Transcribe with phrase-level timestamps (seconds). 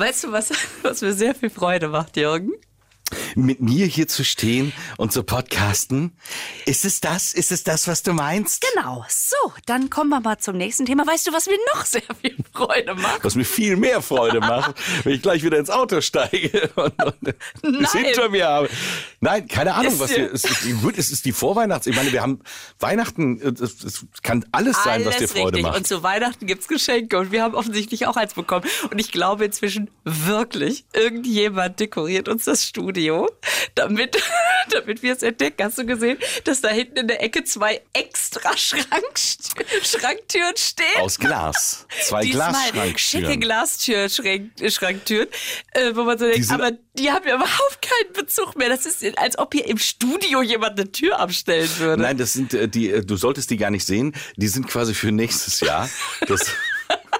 [0.00, 0.50] Weißt du, was,
[0.82, 2.52] was mir sehr viel Freude macht, Jürgen?
[3.34, 6.12] Mit mir hier zu stehen und zu podcasten.
[6.66, 7.32] Ist es das?
[7.32, 8.64] Ist es das, was du meinst?
[8.74, 9.04] Genau.
[9.08, 11.06] So, dann kommen wir mal zum nächsten Thema.
[11.06, 13.24] Weißt du, was mir noch sehr viel Freude macht?
[13.24, 14.74] Was mir viel mehr Freude macht,
[15.04, 16.94] wenn ich gleich wieder ins Auto steige und,
[17.62, 18.70] und es hinter mir habe.
[19.20, 21.86] Nein, keine Ahnung, Ist was wir, es, ist, gut, es ist die Vorweihnachts.
[21.86, 22.40] Ich meine, wir haben
[22.78, 25.62] Weihnachten, es, es kann alles sein, was dir Alles Freude richtig.
[25.62, 25.76] macht.
[25.76, 28.64] Und zu Weihnachten gibt's Geschenke und wir haben offensichtlich auch eins bekommen.
[28.90, 33.19] Und ich glaube inzwischen wirklich, irgendjemand dekoriert uns das Studio,
[33.74, 34.16] damit,
[34.70, 35.64] damit wir es entdecken.
[35.64, 38.86] Hast du gesehen, dass da hinten in der Ecke zwei extra Schrank,
[39.82, 40.86] Schranktüren stehen?
[41.00, 41.86] Aus Glas.
[42.02, 42.54] Zwei Diesmal
[42.96, 43.40] schicke Glasschranktüren.
[43.40, 45.28] Glastür-Schranktüren,
[45.72, 48.68] äh, wo man so denkt, sind- aber die haben ja überhaupt keinen Bezug mehr.
[48.68, 52.02] Das ist, als ob hier im Studio jemand eine Tür abstellen würde.
[52.02, 54.14] Nein, das sind äh, die, äh, du solltest die gar nicht sehen.
[54.36, 55.88] Die sind quasi für nächstes Jahr.
[56.26, 56.40] Das,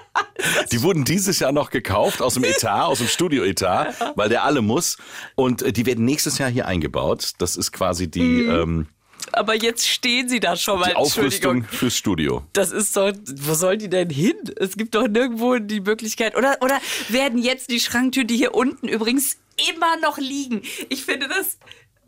[0.71, 4.61] die wurden dieses Jahr noch gekauft aus dem Etat, aus dem Studio-Etat, weil der alle
[4.61, 4.97] muss.
[5.35, 7.33] Und äh, die werden nächstes Jahr hier eingebaut.
[7.37, 8.87] Das ist quasi die, ähm,
[9.31, 10.89] Aber jetzt stehen sie da schon mal.
[10.89, 12.43] die Aufrüstung fürs Studio.
[12.53, 14.35] Das ist doch, wo sollen die denn hin?
[14.57, 16.35] Es gibt doch nirgendwo die Möglichkeit.
[16.35, 19.37] Oder, oder werden jetzt die Schranktüren, die hier unten übrigens
[19.69, 20.61] immer noch liegen?
[20.89, 21.57] Ich finde das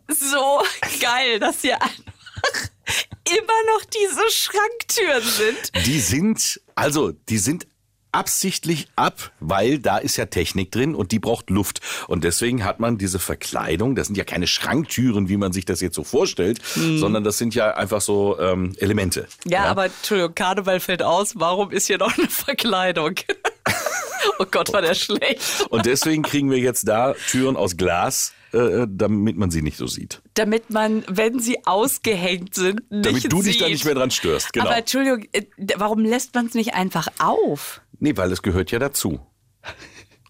[0.08, 0.61] so
[1.00, 2.03] geil, dass hier einfach
[3.30, 5.85] immer noch diese Schranktüren sind.
[5.85, 7.67] Die sind, also, die sind
[8.14, 11.81] absichtlich ab, weil da ist ja Technik drin und die braucht Luft.
[12.08, 15.81] Und deswegen hat man diese Verkleidung, das sind ja keine Schranktüren, wie man sich das
[15.81, 19.28] jetzt so vorstellt, sondern das sind ja einfach so ähm, Elemente.
[19.45, 21.34] Ja, aber Entschuldigung, Karneval fällt aus.
[21.36, 23.16] Warum ist hier noch eine Verkleidung?
[24.39, 25.41] oh Gott, war der schlecht.
[25.69, 29.88] Und deswegen kriegen wir jetzt da Türen aus Glas, äh, damit man sie nicht so
[29.88, 30.22] sieht.
[30.36, 33.61] Damit man, wenn sie ausgehängt sind, nicht Damit du dich sieht.
[33.61, 34.53] da nicht mehr dran störst.
[34.53, 34.67] Genau.
[34.67, 35.44] Aber Entschuldigung, äh,
[35.78, 37.81] warum lässt man es nicht einfach auf?
[37.99, 39.19] Nee, weil es gehört ja dazu.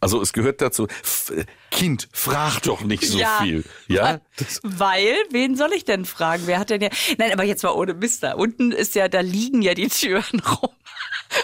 [0.04, 0.88] Also es gehört dazu.
[0.88, 1.32] F
[1.72, 3.64] kind, frag doch nicht so viel.
[3.88, 4.20] Ja?
[4.62, 6.44] Weil, wen soll ich denn fragen?
[6.46, 6.90] Wer hat denn ja.
[7.18, 8.22] Nein, aber jetzt mal ohne Mist.
[8.22, 10.72] Da unten ist ja, da liegen ja die Türen rum.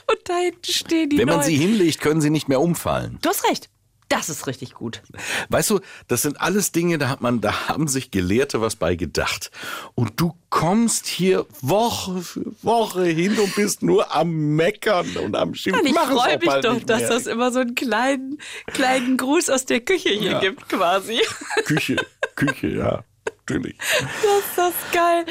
[0.07, 1.47] Und da hinten stehen die wenn man neuen.
[1.47, 3.17] sie hinlegt, können sie nicht mehr umfallen.
[3.21, 3.69] Du hast recht.
[4.09, 5.03] Das ist richtig gut.
[5.49, 8.95] Weißt du, das sind alles Dinge, da hat man, da haben sich Gelehrte was bei
[8.95, 9.51] gedacht.
[9.93, 15.53] Und du kommst hier Woche für Woche hin und bist nur am Meckern und am
[15.53, 15.85] Schimpfen.
[15.85, 18.39] Ich freue mich doch, dass das immer so einen kleinen,
[18.73, 20.39] kleinen Gruß aus der Küche hier Ja.
[20.39, 21.21] gibt, quasi.
[21.65, 21.97] Küche,
[22.35, 23.77] Küche, ja, natürlich.
[23.77, 25.25] Das ist das geil.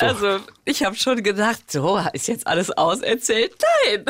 [0.00, 3.54] Also, ich habe schon gedacht, so, ist jetzt alles auserzählt?
[3.84, 4.04] Nein.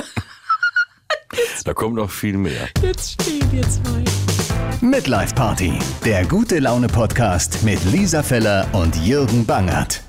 [1.65, 2.69] Da kommt noch viel mehr.
[2.83, 4.05] Jetzt stehen wir zwei.
[4.81, 5.73] Midlife Party,
[6.05, 10.03] der gute Laune Podcast mit Lisa Feller und Jürgen Bangert.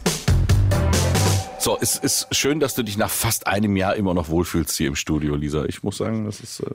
[1.60, 4.88] So, es ist schön, dass du dich nach fast einem Jahr immer noch wohlfühlst hier
[4.88, 5.66] im Studio, Lisa.
[5.66, 6.70] Ich muss sagen, das ist äh,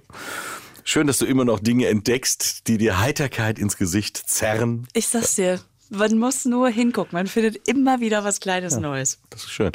[0.85, 4.89] schön, dass du immer noch Dinge entdeckst, die dir Heiterkeit ins Gesicht zerren.
[4.93, 7.13] Ich sag's dir, man muss nur hingucken.
[7.13, 9.21] Man findet immer wieder was Kleines Neues.
[9.31, 9.71] Das ist schön.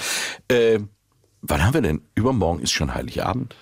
[0.50, 0.80] Äh,
[1.42, 2.02] wann haben wir denn?
[2.16, 3.56] Übermorgen ist schon Heiligabend.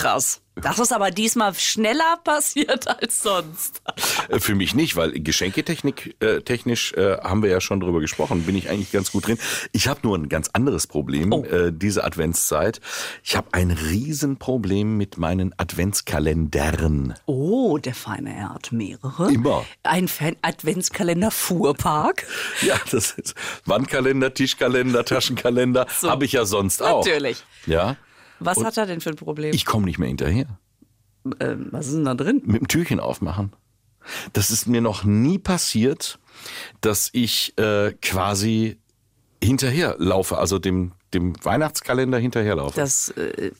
[0.00, 0.40] Krass.
[0.58, 3.82] Das ist aber diesmal schneller passiert als sonst.
[4.30, 8.44] Äh, Für mich nicht, weil Geschenketechnik äh, technisch äh, haben wir ja schon drüber gesprochen,
[8.44, 9.38] bin ich eigentlich ganz gut drin.
[9.72, 11.44] Ich habe nur ein ganz anderes Problem Oh.
[11.44, 12.80] äh, diese Adventszeit.
[13.22, 17.14] Ich habe ein Riesenproblem mit meinen Adventskalendern.
[17.26, 19.30] Oh, der feine Herr hat mehrere.
[19.32, 19.64] Immer.
[19.82, 22.26] Ein Fan Adventskalender Fuhrpark.
[22.62, 23.34] Ja, das ist
[23.66, 26.08] Wandkalender, Tischkalender, Taschenkalender So.
[26.10, 27.04] habe ich ja sonst auch.
[27.04, 27.44] Natürlich.
[27.66, 27.96] Ja,
[28.40, 29.54] Was Und hat er denn für ein Problem?
[29.54, 30.46] ich komme nicht mehr hinterher.
[31.40, 32.42] ähm, was ist denn da drin?
[32.44, 33.52] mit dem Türchen aufmachen.
[34.32, 36.18] Das ist mir noch nie passiert,
[36.80, 38.78] dass ich äh, quasi
[39.42, 42.76] hinterher laufe, also dem, dem Weihnachtskalender hinterherlaufe.
[42.76, 43.50] Das, äh,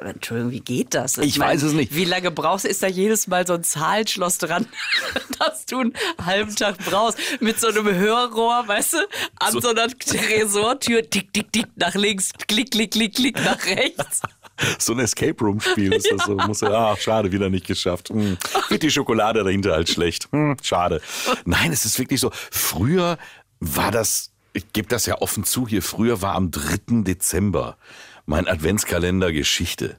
[0.00, 1.18] Entschuldigung, wie geht das?
[1.18, 1.94] Ich weiß es nicht.
[1.94, 2.68] Wie lange brauchst du?
[2.68, 4.66] Ist da jedes Mal so ein Zahlenschloss dran,
[5.66, 5.92] dass du einen
[6.24, 7.18] halben Tag brauchst?
[7.40, 8.98] Mit so einem Hörrohr, weißt du,
[9.40, 13.64] an so, So- einer Tresortür, tick, tick, tick, nach links, klick, klick, klick, klick, nach
[13.66, 14.22] rechts.
[14.78, 16.36] so ein Escape Room Spiel ist das so.
[16.36, 18.08] Muss, ach, schade, wieder nicht geschafft.
[18.10, 18.38] Hm.
[18.68, 20.28] Wird die Schokolade dahinter halt schlecht.
[20.32, 21.00] Hm, schade.
[21.44, 22.30] Nein, es ist wirklich so.
[22.50, 23.18] Früher
[23.60, 27.02] war das, ich gebe das ja offen zu hier, früher war am 3.
[27.02, 27.76] Dezember
[28.24, 29.98] mein Adventskalender Geschichte.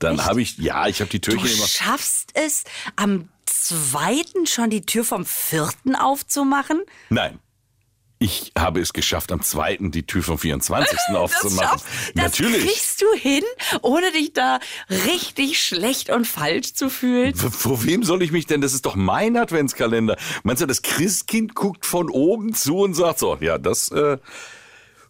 [0.00, 1.66] Dann habe ich, ja, ich habe die Du Türchen immer.
[1.66, 2.64] schaffst es,
[2.96, 3.28] am
[3.64, 6.82] zweiten schon die Tür vom vierten aufzumachen?
[7.10, 7.38] Nein.
[8.20, 9.78] Ich habe es geschafft, am 2.
[9.90, 10.96] die Tür vom 24.
[11.08, 11.80] Das, aufzumachen.
[12.14, 12.64] das Natürlich.
[12.64, 13.42] kriegst du hin,
[13.82, 14.60] ohne dich da
[15.06, 17.34] richtig schlecht und falsch zu fühlen.
[17.34, 18.60] V- Vor wem soll ich mich denn?
[18.62, 20.16] Das ist doch mein Adventskalender.
[20.42, 24.16] Meinst du, das Christkind guckt von oben zu und sagt so, ja, das, äh,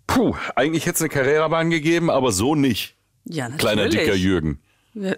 [0.09, 2.97] puh, eigentlich hätte es eine Carrera-Bahn gegeben, aber so nicht.
[3.27, 4.07] Ja, Kleiner natürlich.
[4.07, 4.61] dicker Jürgen.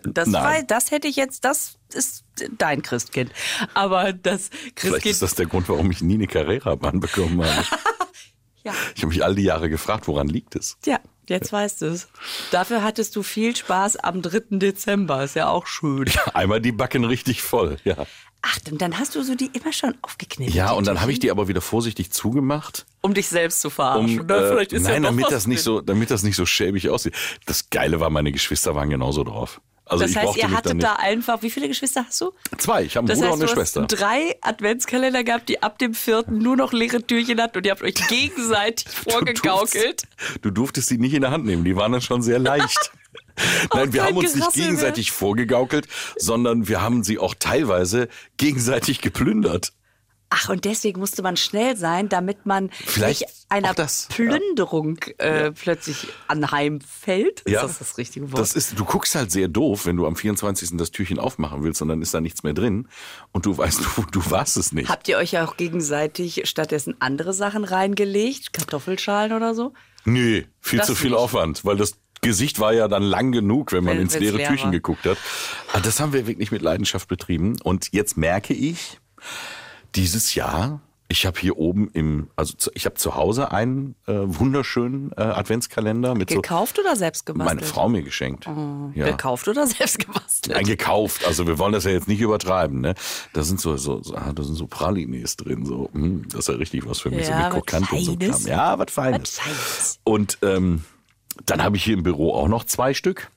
[0.05, 0.43] Das, Nein.
[0.44, 2.25] war, das hätte ich jetzt, das ist
[2.59, 3.31] dein Christkind.
[3.75, 5.06] Aber das Vielleicht Christkind.
[5.06, 7.67] ist das der Grund, warum ich nie eine Carrera-Bahn bekommen habe.
[8.65, 8.73] ja.
[8.94, 10.77] Ich habe mich all die Jahre gefragt, woran liegt es?
[10.85, 10.99] ja,
[11.29, 12.09] jetzt weißt du es.
[12.50, 14.59] Dafür hattest du viel Spaß am 3.
[14.59, 15.25] Dezember.
[15.25, 16.11] Ist ja auch schön.
[16.35, 18.06] Einmal die Backen richtig voll, ja.
[18.43, 20.55] Ach, und dann hast du so die immer schon aufgeknibbelt.
[20.55, 24.21] Ja, und dann habe ich die aber wieder vorsichtig zugemacht, Um dich selbst zu verarschen.
[24.21, 26.47] um Na, äh, vielleicht ja nein, doch damit das nicht so, damit das nicht so
[26.47, 27.15] schäbig aussieht.
[27.47, 29.61] Das Geile war, meine Geschwister waren genauso drauf.
[29.88, 32.33] Also Das heißt, ihr hattet da einfach, wie viele Geschwister hast du?
[32.59, 33.83] Zwei, ich habe einen Das Bruder heißt, und eine du Schwester.
[33.83, 37.71] hast drei Adventskalender gehabt, die ab dem vierten nur noch leere Türchen hatten und ihr
[37.71, 40.03] habt euch gegenseitig vorgegaukelt.
[40.03, 42.41] Du durftest, du durftest die nicht in der Hand nehmen, die waren dann schon sehr
[42.41, 42.93] leicht.
[43.75, 45.87] Nein, wir kein haben uns nicht gegenseitig vorgegaukelt,
[46.17, 49.73] sondern wir haben sie auch teilweise gegenseitig geplündert.
[50.28, 53.87] Ach, und deswegen musste man schnell sein, damit man Vielleicht nicht einer ja.
[54.08, 57.40] Plünderung äh, plötzlich anheimfällt.
[57.43, 58.40] Ist Ja, das das richtige Wort?
[58.40, 60.70] Das ist, du guckst halt sehr doof, wenn du am 24.
[60.76, 62.88] das Türchen aufmachen willst und dann ist da nichts mehr drin
[63.32, 64.88] und du weißt, du, du warst es nicht.
[64.88, 68.52] Habt ihr euch auch gegenseitig stattdessen andere Sachen reingelegt?
[68.52, 69.73] Kartoffelschalen oder so?
[70.05, 71.19] Nee, viel Das zu viel nicht.
[71.20, 74.49] Aufwand, weil das Gesicht war ja dann lang genug, wenn man Wenn- ins leere leer
[74.49, 74.73] Türchen war.
[74.73, 75.19] geguckt hat.
[75.73, 77.61] Aber das haben wir wirklich mit Leidenschaft betrieben.
[77.62, 78.99] Und jetzt merke ich,
[79.96, 85.12] dieses Jahr, ich habe hier oben im, also ich habe zu Hause einen äh, wunderschönen
[85.12, 87.60] äh, Adventskalender mit so Gekauft oder selbst gebastelt?
[87.60, 88.46] meine Frau mir geschenkt.
[88.94, 89.06] ja.
[89.06, 90.56] Gekauft oder selbst gebastelt?
[90.56, 92.94] Eingekauft, also wir wollen das ja jetzt nicht übertreiben, ne?
[93.32, 96.49] Da sind so, so, so ah, da sind so Pralines drin, so, hm, das ist
[96.49, 98.16] ja richtig was für mich, so Ja, mit was Krokant und so.
[98.16, 98.46] Kram.
[98.46, 99.38] Ja, was Feines.
[99.38, 100.00] Feines.
[100.04, 100.84] Und ähm,
[101.44, 103.31] dann habe ich hier im Büro auch noch zwei Stück.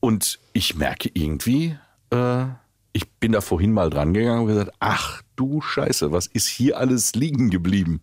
[0.00, 1.76] Und ich merke irgendwie,
[2.10, 2.44] äh,
[2.92, 6.78] ich bin da vorhin mal dran gegangen und gesagt, ach du Scheiße, was ist hier
[6.78, 8.00] alles liegen geblieben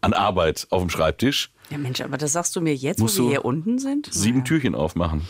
[0.00, 1.50] an Arbeit auf dem Schreibtisch?
[1.70, 4.08] Ja, Mensch, aber das sagst du mir jetzt, wo wir hier unten sind?
[4.12, 4.48] Sieben Naja.
[4.48, 5.22] Türchen aufmachen.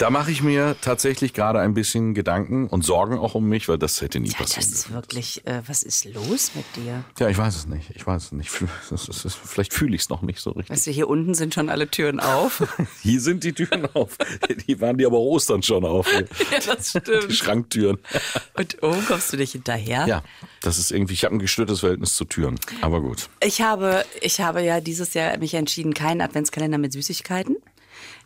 [0.00, 3.76] Da mache ich mir tatsächlich gerade ein bisschen Gedanken und Sorgen auch um mich, weil
[3.76, 7.04] das hätte nie Ja, das passieren ist wirklich, äh, was ist los mit dir?
[7.18, 7.90] Ja, ich weiß es nicht.
[7.94, 8.50] Ich weiß es nicht.
[8.88, 10.70] Das das vielleicht fühle ich es noch nicht so richtig.
[10.70, 12.66] Weißt du, hier unten sind schon alle Türen auf.
[13.02, 14.16] Hier sind die Türen auf.
[14.66, 16.10] Die waren die aber Ostern schon auf.
[16.12, 16.22] ja,
[16.66, 17.32] das Die stimmt.
[17.34, 17.98] Schranktüren.
[18.56, 20.06] Und oben kommst du nicht hinterher?
[20.06, 20.22] Ja,
[20.62, 22.58] das ist irgendwie, ich habe ein gestörtes Verhältnis zu Türen.
[22.80, 23.28] Aber gut.
[23.44, 27.56] Ich habe, ich habe ja dieses Jahr mich entschieden, keinen Adventskalender mit Süßigkeiten,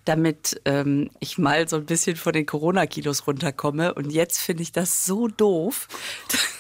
[0.04, 3.94] damit ähm, ich mal so ein bisschen von den Corona-Kilos runterkomme.
[3.94, 5.88] Und jetzt finde ich das so doof.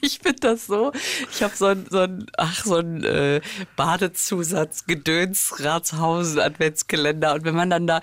[0.00, 0.92] Ich finde das so.
[1.30, 3.40] Ich habe so ein, so ein, ach, so ein äh,
[3.76, 7.34] Badezusatz, Gedöns, Ratshausen, Adventskalender.
[7.34, 8.00] Und wenn man dann da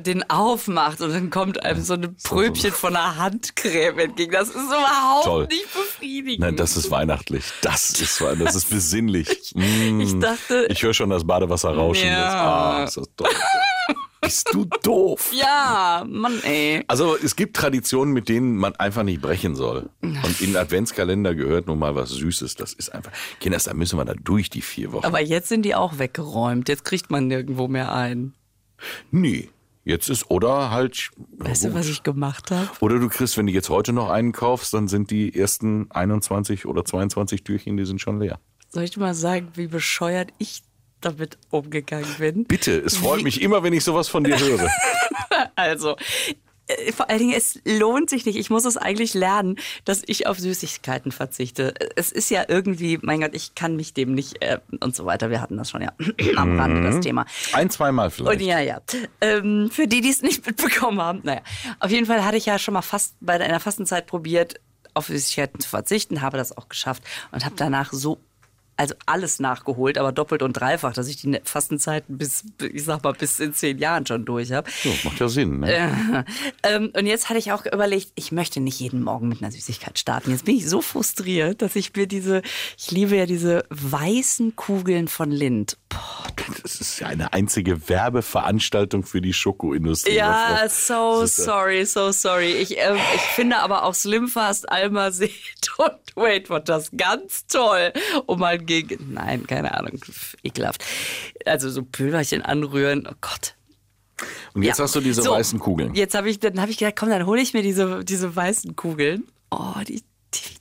[0.00, 4.32] den aufmacht und dann kommt einem so ein Pröbchen von einer Handcreme entgegen.
[4.32, 5.46] Das ist überhaupt Toll.
[5.46, 6.40] nicht befriedigend.
[6.40, 7.44] Nein, das ist weihnachtlich.
[7.62, 9.26] Das ist, das ist besinnlich.
[9.56, 10.00] Mm.
[10.00, 12.08] ich dachte- Ich höre schon das Badewasser rauschen.
[12.08, 12.24] Ja.
[12.24, 12.34] Jetzt.
[12.34, 13.28] Ah, ist das toll.
[14.20, 15.30] Bist du doof?
[15.32, 16.82] Ja, Mann, ey.
[16.88, 19.88] Also es gibt Traditionen, mit denen man einfach nicht brechen soll.
[20.02, 22.56] Und in den Adventskalender gehört nun mal was Süßes.
[22.56, 23.12] Das ist einfach.
[23.40, 25.04] Kinders, da müssen wir da durch die vier Wochen.
[25.06, 26.68] Aber jetzt sind die auch weggeräumt.
[26.68, 28.34] Jetzt kriegt man nirgendwo mehr ein.
[29.10, 29.50] Nee.
[29.84, 31.10] Jetzt ist oder halt.
[31.38, 31.80] Weißt ja, du, gut.
[31.80, 32.68] was ich gemacht habe?
[32.80, 36.66] Oder du kriegst, wenn du jetzt heute noch einen kaufst, dann sind die ersten 21
[36.66, 38.40] oder 22 Türchen, die sind schon leer.
[38.68, 40.64] Soll ich dir mal sagen, wie bescheuert ich
[41.00, 42.44] damit umgegangen bin?
[42.46, 44.68] Bitte, es freut mich immer, wenn ich sowas von dir höre.
[45.54, 45.96] Also,
[46.92, 48.36] vor allen Dingen, es lohnt sich nicht.
[48.36, 51.74] Ich muss es eigentlich lernen, dass ich auf Süßigkeiten verzichte.
[51.94, 55.30] Es ist ja irgendwie, mein Gott, ich kann mich dem nicht äh, und so weiter.
[55.30, 55.92] Wir hatten das schon ja
[56.36, 57.26] am Rande, das Thema.
[57.52, 58.40] Ein, zweimal Und vielleicht.
[58.42, 58.80] ja, ja.
[59.20, 61.42] Ähm, für die, die es nicht mitbekommen haben, naja.
[61.78, 64.60] Auf jeden Fall hatte ich ja schon mal fast bei einer Fastenzeit probiert,
[64.94, 68.18] auf Süßigkeiten zu verzichten, habe das auch geschafft und habe danach so,
[68.76, 73.12] also alles nachgeholt, aber doppelt und dreifach, dass ich die Fastenzeiten bis, ich sag mal,
[73.12, 74.70] bis in zehn Jahren schon durch habe.
[74.82, 75.60] So, macht ja Sinn.
[75.60, 76.24] Ne?
[76.62, 79.98] Ähm, und jetzt hatte ich auch überlegt, ich möchte nicht jeden Morgen mit einer Süßigkeit
[79.98, 80.30] starten.
[80.30, 82.42] Jetzt bin ich so frustriert, dass ich mir diese,
[82.78, 85.76] ich liebe ja diese weißen Kugeln von Lind.
[85.88, 86.26] Boah,
[86.62, 90.14] Das ist ja eine einzige Werbeveranstaltung für die Schokoindustrie.
[90.14, 92.52] Ja, Das so sorry, so sorry.
[92.52, 95.30] Ich, ähm, ich finde aber auch Slimfast, Almazet
[95.78, 97.92] und Weight Watchers ganz toll.
[98.26, 100.00] Um mal gegen, nein, keine Ahnung,
[100.42, 100.84] ekelhaft.
[101.44, 103.54] Also so Pülverchen anrühren, oh Gott.
[104.54, 104.84] Und jetzt Ja.
[104.84, 105.94] hast du diese So, weißen Kugeln.
[105.94, 108.74] Jetzt habe ich, dann habe ich gedacht, komm, dann hole ich mir diese, diese weißen
[108.76, 109.24] Kugeln.
[109.50, 110.02] Oh, die,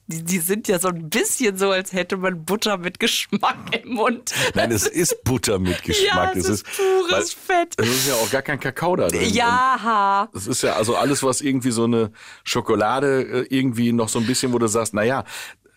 [0.08, 3.94] die, die sind ja so ein bisschen so, als hätte man Butter mit Geschmack im
[3.94, 4.34] Mund.
[4.54, 6.36] Nein, es ist Butter mit Geschmack.
[6.36, 7.74] Ja, es ist pures Fett.
[7.78, 9.34] Es ist ja auch gar kein Kakao da drin.
[9.34, 12.12] Ja, Es ist ja also alles, was irgendwie so eine
[12.44, 15.24] Schokolade äh, irgendwie noch so ein bisschen, wo du sagst, naja,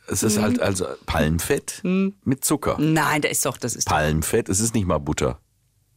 [0.08, 0.42] es ist Mhm.
[0.42, 2.76] halt also Palmfett mit Zucker.
[2.78, 5.38] nein, da ist doch, das ist doch Palmfett, es ist nicht mal Butter.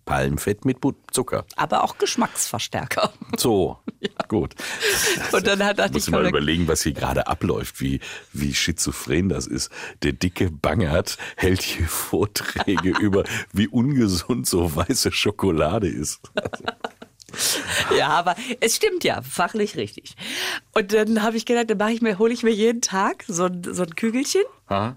[0.04, 1.46] Palmfett mit But- Zucker.
[1.56, 3.14] Aber auch Geschmacksverstärker.
[3.38, 3.78] So,
[4.28, 4.56] gut.
[5.32, 8.00] Und dann hat Muss ich, ich mal überlegen, was hier gerade abläuft, wie,
[8.34, 9.70] wie schizophren das ist.
[10.02, 16.20] Der dicke Bangert hält hier Vorträge über, wie ungesund so weiße Schokolade ist.
[17.98, 20.16] Ja, aber es stimmt ja, fachlich richtig.
[20.74, 23.46] Und dann habe ich gedacht, dann mache ich mir, hole ich mir jeden Tag so
[23.46, 24.96] ein, so ein Kügelchen Ha?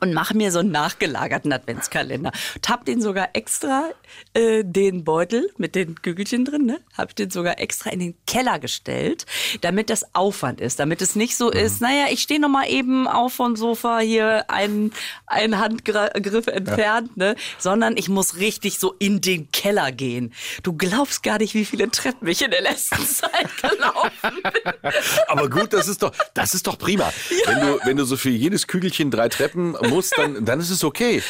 [0.00, 2.32] Und mache mir so einen nachgelagerten Adventskalender.
[2.54, 3.90] Und hab den sogar extra,
[4.34, 6.80] äh, den Beutel mit den Kügelchen drin, ne?
[6.96, 9.26] Hab den sogar extra in den Keller gestellt,
[9.60, 13.06] damit das Aufwand ist, damit es nicht so ist, naja, ich stehe noch mal eben
[13.06, 14.92] auf vom Sofa hier einen,
[15.26, 17.36] einen Handgriff entfernt, ne?
[17.58, 20.32] Sondern ich muss richtig so in den Keller gehen.
[20.62, 24.92] Du glaubst gar nicht, wie viele Treppen ich in der letzten Zeit gelaufen bin.
[25.28, 27.12] Aber gut, das ist doch, das ist doch prima.
[27.46, 30.84] Wenn, du, wenn du so für jedes Kügelchen drei Treppen musst, dann, dann ist es
[30.84, 31.22] okay.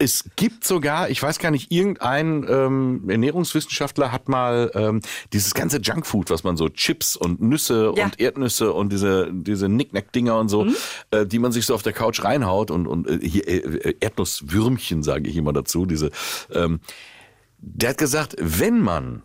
[0.00, 5.00] Es gibt sogar, ich weiß gar nicht, irgendein ähm, Ernährungswissenschaftler hat mal ähm,
[5.32, 8.04] dieses ganze Junkfood, was man so Chips und Nüsse Ja.
[8.04, 10.68] und Erdnüsse und diese diese Nicknack-Dinger und so,
[11.10, 15.02] äh, die man sich so auf der Couch reinhaut und und äh, hier, äh, Erdnusswürmchen
[15.02, 15.84] sage ich immer dazu.
[15.84, 16.12] Diese,
[16.52, 16.78] ähm,
[17.58, 19.22] der hat gesagt, wenn man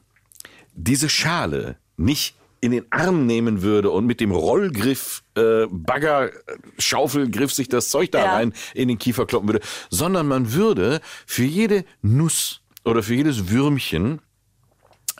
[0.74, 6.32] diese Schale nicht in den Arm nehmen würde und mit dem Rollgriff, äh, Bagger, äh,
[6.80, 8.34] Schaufelgriff sich das Zeug da Ja.
[8.36, 13.50] rein in den Kiefer kloppen würde, sondern man würde für jede Nuss oder für jedes
[13.50, 14.22] Würmchen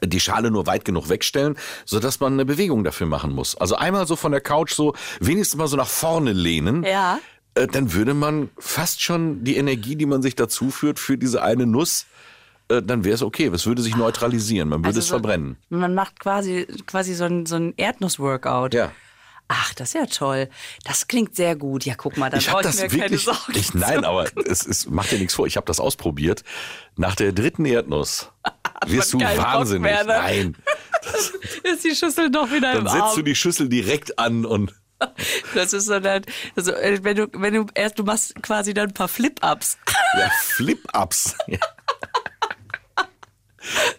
[0.02, 3.56] die Schale nur weit genug wegstellen, sodass man eine Bewegung dafür machen muss.
[3.58, 6.84] Also einmal so von der Couch so wenigstens mal so nach vorne lehnen.
[6.84, 7.20] Ja.
[7.56, 11.44] Äh, dann würde man fast schon die Energie, die man sich dazu führt für diese
[11.44, 12.06] eine Nuss,
[12.82, 13.48] dann wäre es okay.
[13.54, 14.70] Es würde sich neutralisieren.
[14.70, 15.58] Man würde Also es so- verbrennen.
[15.70, 18.74] Man macht quasi, quasi so ein, so ein Erdnuss-Workout.
[18.74, 18.92] Ja.
[19.50, 20.50] Ach, das ist ja toll.
[20.86, 21.86] Das klingt sehr gut.
[21.86, 23.24] Ja, guck mal, dann brauche habe ich das mir keine wirklich.
[23.26, 23.54] Sorgen.
[23.56, 25.46] Ich, nein, aber es, es macht dir nichts vor.
[25.46, 26.44] Ich habe das ausprobiert.
[26.96, 28.30] Nach der dritten Erdnuss
[28.88, 29.82] wirst du wahnsinnig.
[29.84, 30.14] mehr, ne?
[30.18, 30.56] Nein.
[31.64, 33.16] ist die Schüssel doch wieder Dann im setzt Arm.
[33.18, 34.74] du die Schüssel direkt an und
[35.54, 36.24] Das ist so dann,
[36.56, 39.78] also, äh, wenn du, wenn du erst, du machst quasi dann ein paar Flip-Ups.
[40.18, 41.36] ja, Flip-Ups.
[41.48, 41.58] Ja.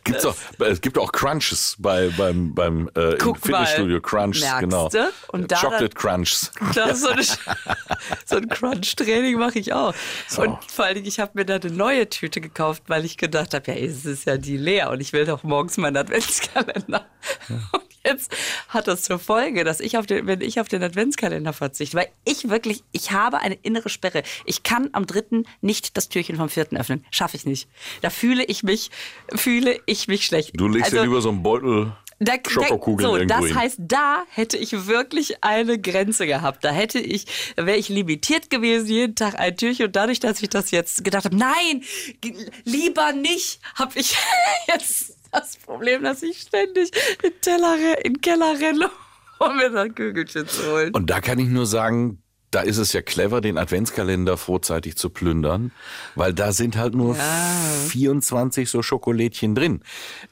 [0.04, 3.16] Gibt's auch, es gibt auch Crunches bei, beim, beim äh.
[3.18, 4.00] Fitnessstudio.
[4.02, 4.66] Crunches, Merkste?
[4.66, 4.90] genau.
[5.28, 6.52] Und da Chocolate dann- Crunches.
[6.75, 7.23] Das so, eine,
[8.26, 9.94] so ein Crunch-Training mache ich auch.
[10.37, 13.54] Und vor allen Dingen, ich habe mir da eine neue Tüte gekauft, weil ich gedacht
[13.54, 17.06] habe, ja, es ist ja die leer und ich will doch morgens meinen Adventskalender.
[17.73, 18.34] Und jetzt
[18.68, 22.08] hat das zur Folge, dass ich auf den, wenn ich auf den Adventskalender verzichte, weil
[22.25, 24.23] ich wirklich, ich habe eine innere Sperre.
[24.44, 27.04] Ich kann am dritten nicht das Türchen vom vierten öffnen.
[27.11, 27.68] Schaffe ich nicht.
[28.02, 28.90] Da fühle ich mich,
[29.34, 30.52] fühle ich mich schlecht.
[30.54, 33.54] Du legst Also- dir lieber so einen Beutel da, Schokokugeln so, das hin.
[33.56, 36.64] heißt, da hätte ich wirklich eine Grenze gehabt.
[36.64, 39.87] Da hätte ich, wäre ich limitiert gewesen, jeden Tag ein Türchen.
[39.87, 41.82] Und dadurch, dass ich das jetzt gedacht habe, nein,
[42.64, 44.16] lieber nicht, habe ich
[44.68, 46.91] jetzt das Problem, dass ich ständig
[47.23, 48.91] in, Teller, in den Keller renne,
[49.38, 50.95] um mir dann Kügelchen zu holen.
[50.95, 55.11] Und da kann ich nur sagen, da ist es ja clever, den Adventskalender vorzeitig zu
[55.11, 55.73] plündern,
[56.14, 57.17] weil da sind halt nur
[57.88, 59.83] 24 so Schokolädchen drin.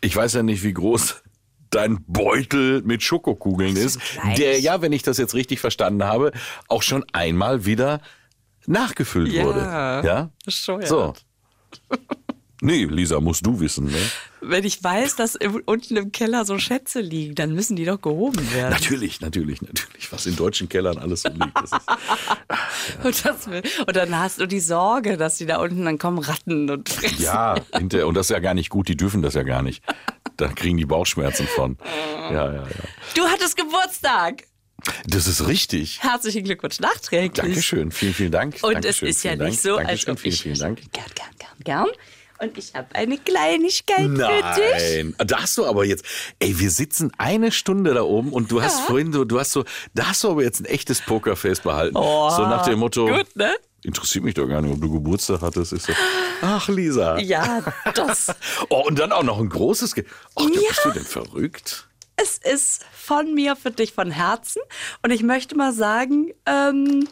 [0.01, 1.23] Ich weiß ja nicht, wie groß
[1.71, 3.99] dein Beutel mit Schokokugeln ist,
[4.37, 6.31] der ja, wenn ich das jetzt richtig verstanden habe,
[6.69, 8.01] auch schon einmal wieder
[8.67, 9.61] nachgefüllt Ja, wurde.
[10.07, 10.31] Ja?
[10.45, 10.87] bescheuert.
[10.87, 11.15] So.
[12.65, 13.99] Nee, Lisa, musst du wissen, ne?
[14.41, 18.53] Wenn ich weiß, dass unten im Keller so Schätze liegen, dann müssen die doch gehoben
[18.53, 18.71] werden.
[18.71, 20.13] Natürlich, natürlich, natürlich.
[20.13, 21.57] Was in deutschen Kellern alles so liegt.
[21.57, 21.81] Das ist,
[23.05, 26.71] Und, das, und dann hast du die Sorge, dass die da unten, dann kommen Ratten
[26.71, 27.21] und fressen.
[27.21, 28.07] Ja, hinterher.
[28.07, 29.83] Und das ist ja gar nicht gut, die dürfen das ja gar nicht.
[30.37, 31.77] Da kriegen die Bauchschmerzen von.
[32.31, 32.69] Ja, ja, ja.
[33.17, 34.45] Du hattest Geburtstag.
[35.05, 36.01] Das ist richtig.
[36.01, 37.33] Herzlichen Glückwunsch nachträglich.
[37.33, 38.59] Dankeschön, vielen, vielen Dank.
[38.63, 39.75] Und Dankeschön, es ist ja vielen nicht Dank.
[39.75, 40.43] so, als Dankeschön, ob vielen, ich...
[40.43, 40.79] vielen Dank.
[40.93, 41.87] Gern, gern, gern, gern.
[42.43, 45.05] Und ich habe eine Kleinigkeit für dich.
[45.05, 46.05] Nein, da hast du aber jetzt,
[46.41, 49.65] ey, wir sitzen eine Stunde da oben und du hast vorhin so, du hast so,
[49.95, 51.97] da hast du aber jetzt ein echtes Pokerface behalten.
[51.97, 53.55] Oh, so nach dem Motto, Gut, ne?
[53.85, 55.73] interessiert mich doch gar nicht, ob du Geburtstag hattest.
[55.73, 55.93] Ich so,
[56.41, 57.19] ach Lisa.
[57.19, 57.63] Ja,
[57.95, 58.35] das.
[58.71, 60.61] Oh, und dann auch noch ein großes, Ge ach, Ja.
[60.69, 61.89] bist du denn verrückt?
[62.17, 64.63] es ist von mir für dich von Herzen.
[65.03, 67.09] Und ich möchte mal sagen, ähm,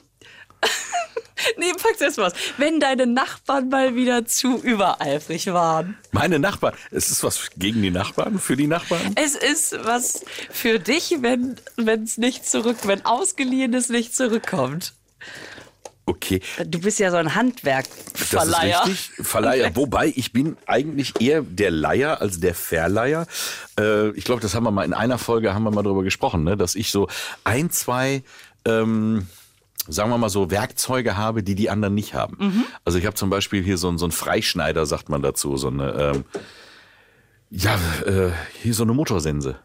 [1.57, 2.33] nee, pack's erst mal aus.
[2.57, 5.97] Wenn deine Nachbarn mal wieder zu übereifrig waren.
[6.13, 9.15] Meine Nachbarn, es ist was gegen die Nachbarn, für die Nachbarn?
[9.17, 14.95] Es ist was für dich, wenn es nicht zurück, wenn Ausgeliehenes nicht zurückkommt.
[16.11, 18.81] Okay, Du bist ja so ein Handwerkverleiher.
[18.81, 19.27] Das ist richtig.
[19.27, 19.71] Verleiher.
[19.77, 23.29] Wobei ich bin eigentlich eher der Leier als der Verleiher.
[23.79, 26.43] Äh, ich glaube, das haben wir mal in einer Folge haben wir mal drüber gesprochen,
[26.43, 26.57] ne?
[26.57, 27.09] dass ich so
[27.45, 28.25] ein, zwei
[28.65, 29.29] ähm,
[29.91, 32.37] sagen wir mal so, Werkzeuge habe, die die anderen nicht haben.
[32.39, 32.65] Mhm.
[32.85, 35.69] Also ich habe zum Beispiel hier so, ein- so ein Freischneider, sagt man dazu, so
[35.69, 36.25] eine, ähm,
[37.51, 37.75] ja,
[38.07, 38.31] äh,
[38.63, 39.57] hier so eine Motorsense.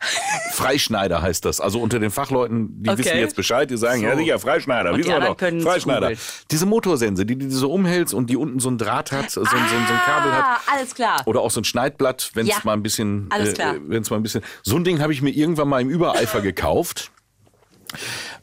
[0.52, 1.60] Freischneider heißt das.
[1.60, 2.98] Also unter den Fachleuten, die Okay.
[3.00, 4.06] wissen jetzt Bescheid, die sagen, So.
[4.06, 5.62] ja sicher, Freischneider, wieso anderen doch?
[5.70, 6.08] Freischneider.
[6.08, 6.18] googeln.
[6.50, 9.40] Diese Motorsense, die, die du so umhältst und die unten so ein Draht hat, so,
[9.42, 10.44] ein- so, ein- so ein Kabel hat.
[10.44, 11.20] Ah, alles klar.
[11.26, 13.74] Oder auch so ein Schneidblatt, wenn es Ja, mal ein bisschen, alles klar.
[13.86, 14.42] wenn es mal ein bisschen.
[14.62, 17.10] So ein Ding habe ich mir irgendwann mal im Übereifer gekauft,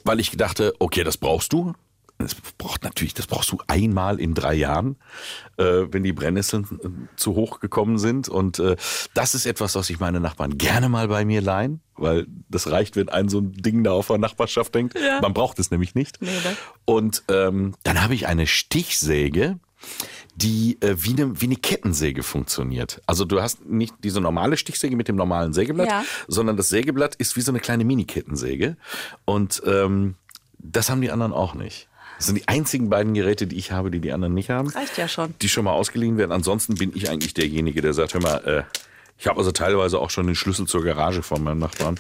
[0.04, 1.74] weil ich dachte, okay, das brauchst du.
[2.20, 4.96] Das braucht natürlich, das brauchst du einmal in drei Jahren,
[5.58, 8.28] äh, wenn die Brennnesseln äh, zu hoch gekommen sind.
[8.28, 8.76] Und äh,
[9.14, 12.96] das ist etwas, was sich meine Nachbarn gerne mal bei mir leihen, weil das reicht,
[12.96, 15.00] wenn ein so ein Ding da auf der Nachbarschaft denkt.
[15.00, 15.22] Ja.
[15.22, 16.20] Man braucht es nämlich nicht.
[16.20, 16.58] Nee, ne?
[16.86, 19.60] Und ähm, dann habe ich eine Stichsäge,
[20.40, 23.02] die äh, wie, eine, wie eine Kettensäge funktioniert.
[23.08, 26.04] Also du hast nicht diese normale Stichsäge mit dem normalen Sägeblatt, Ja.
[26.28, 28.78] sondern das Sägeblatt ist wie so eine kleine Mini-Kettensäge.
[29.26, 30.14] Und ähm,
[30.60, 31.88] das haben die anderen auch nicht.
[32.18, 34.70] Das sind die einzigen beiden Geräte, die ich habe, die die anderen nicht haben.
[34.70, 35.34] Reicht ja schon.
[35.42, 36.32] Die schon mal ausgeliehen werden.
[36.32, 38.64] Ansonsten bin ich eigentlich derjenige, der sagt, hör mal, äh,
[39.20, 42.00] ich habe also teilweise auch schon den Schlüssel zur Garage von meinem Nachbarn.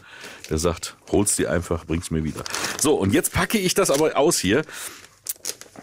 [0.51, 2.43] Der sagt, hol's dir einfach, bring's mir wieder.
[2.79, 4.61] So, und jetzt packe ich das aber aus hier.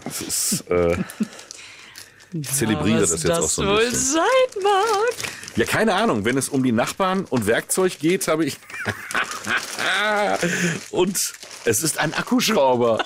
[0.05, 0.97] Das ist, äh,
[2.43, 4.15] ich zelebriere Was das jetzt auch das so ein wohl bisschen.
[4.15, 5.15] sein mag.
[5.57, 6.25] Ja, keine Ahnung.
[6.25, 8.59] Wenn es um die Nachbarn und Werkzeug geht, habe ich.
[10.91, 11.33] und
[11.65, 13.05] es ist ein Akkuschrauber.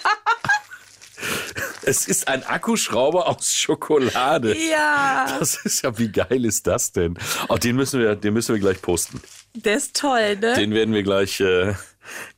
[1.82, 4.56] es ist ein Akkuschrauber aus Schokolade.
[4.56, 7.18] Ja, Das ist ja, wie geil ist das denn?
[7.48, 9.20] Oh, den müssen wir, den müssen wir gleich posten.
[9.54, 10.54] der ist toll, ne?
[10.54, 11.40] Den werden wir gleich.
[11.40, 11.74] Äh,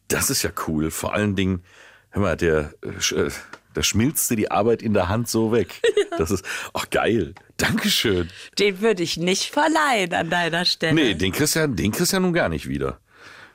[0.09, 0.91] das ist ja cool.
[0.91, 1.63] Vor allen Dingen,
[2.11, 3.31] hör mal, der, äh, äh,
[3.75, 5.81] da schmilzt dir die Arbeit in der Hand so weg.
[6.19, 7.35] Das ist, ach geil.
[7.57, 8.29] Dankeschön.
[8.59, 10.93] Den würde ich nicht verleihen an deiner Stelle.
[10.93, 13.01] Nee, den kriegst du ja, den kriegst ja nun gar nicht wieder.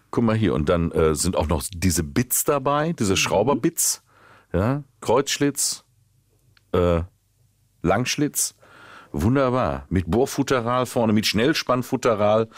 [0.10, 0.55] Guck mal hier.
[0.55, 4.01] Und dann äh, sind auch noch diese Bits dabei, diese Schrauberbits.
[4.51, 5.84] Ja, Kreuzschlitz,
[6.72, 7.01] äh,
[7.84, 8.55] Langschlitz.
[9.12, 9.86] Wunderbar.
[9.89, 12.50] Mit Bohrfutteral vorne, mit Schnellspannfutteral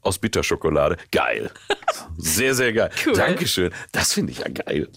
[0.00, 0.96] aus Bitterschokolade.
[1.10, 1.50] Geil.
[2.16, 2.90] Sehr, sehr geil.
[3.04, 3.14] Cool.
[3.14, 3.72] Dankeschön.
[3.92, 4.88] Das finde ich ja geil.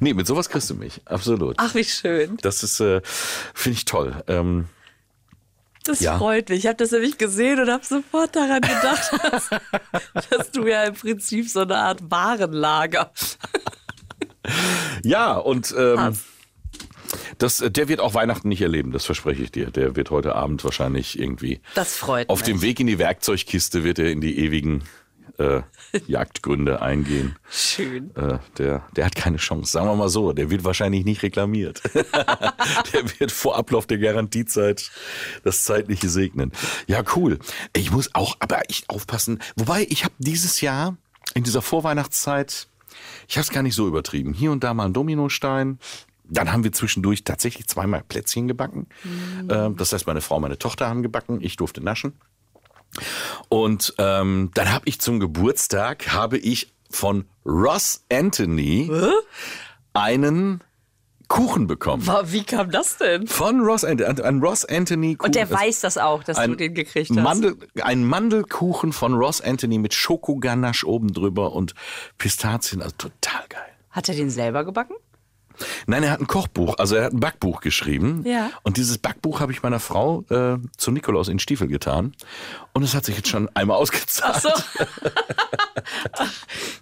[0.00, 1.00] Nee, mit sowas kriegst du mich.
[1.04, 1.54] Absolut.
[1.58, 2.36] Ach, wie schön.
[2.42, 3.00] Das ist, äh,
[3.54, 4.22] finde ich toll.
[4.26, 4.66] Ähm,
[5.84, 6.18] Das Ja.
[6.18, 6.58] freut mich.
[6.60, 10.94] Ich habe das nämlich gesehen und habe sofort daran gedacht, dass, dass du ja im
[10.94, 13.10] Prinzip so eine Art Warenlager.
[15.02, 16.16] Ja, und ähm,
[17.38, 19.70] das, äh, der wird auch Weihnachten nicht erleben, das verspreche ich dir.
[19.70, 22.46] Der wird heute Abend wahrscheinlich irgendwie Das freut auf mich.
[22.46, 24.84] dem Weg in die Werkzeugkiste wird er in die ewigen
[25.38, 25.62] äh,
[26.06, 27.36] Jagdgründe eingehen.
[27.80, 28.14] Schön.
[28.14, 30.32] Äh, der, der hat keine Chance, sagen wir mal so.
[30.32, 31.82] Der wird wahrscheinlich nicht reklamiert.
[31.94, 34.90] der wird vor Ablauf der Garantiezeit
[35.44, 36.52] das Zeitliche segnen.
[36.86, 37.38] Ja, cool.
[37.74, 39.40] Ich muss auch aber echt aufpassen.
[39.56, 40.96] Wobei, ich habe dieses Jahr
[41.34, 42.68] in dieser Vorweihnachtszeit,
[43.28, 45.78] ich habe es gar nicht so übertrieben, hier und da mal einen Dominostein.
[46.24, 48.86] Dann haben wir zwischendurch tatsächlich zweimal Plätzchen gebacken.
[49.48, 51.40] Ähm, das heißt, meine Frau, meine Tochter haben gebacken.
[51.40, 52.12] Ich durfte naschen.
[53.48, 58.90] Und ähm, dann habe ich zum Geburtstag habe ich von Ross Anthony
[59.92, 60.62] einen
[61.28, 62.04] Kuchen bekommen.
[62.24, 63.28] Wie kam das denn?
[63.28, 65.28] Von Ross Anthony, ein Ross Anthony Kuchen.
[65.28, 67.16] Und der weiß das auch, dass ein du den gekriegt hast.
[67.16, 71.74] Mandel, ein Mandelkuchen von Ross Anthony mit Schokoganache oben drüber und
[72.18, 73.62] Pistazien, also total geil.
[73.90, 74.96] Hat er den selber gebacken?
[75.86, 78.24] Nein, er hat ein Kochbuch, also er hat ein Backbuch geschrieben.
[78.26, 78.50] Ja.
[78.62, 82.14] Und dieses Backbuch habe ich meiner Frau äh, zu Nikolaus in Stiefel getan.
[82.72, 84.36] Und es hat sich jetzt schon einmal ausgezahlt.
[84.36, 84.50] Ach so.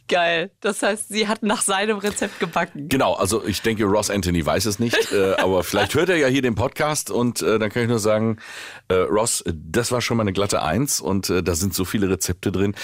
[0.09, 0.51] Geil.
[0.61, 2.89] Das heißt, sie hat nach seinem Rezept gebacken.
[2.89, 6.27] Genau, also ich denke, Ross Anthony weiß es nicht, äh, aber vielleicht hört er ja
[6.29, 8.39] hier den Podcast und äh, dann kann ich nur sagen,
[8.89, 12.09] äh, Ross, das war schon mal eine glatte Eins und äh, da sind so viele
[12.09, 12.75] Rezepte drin.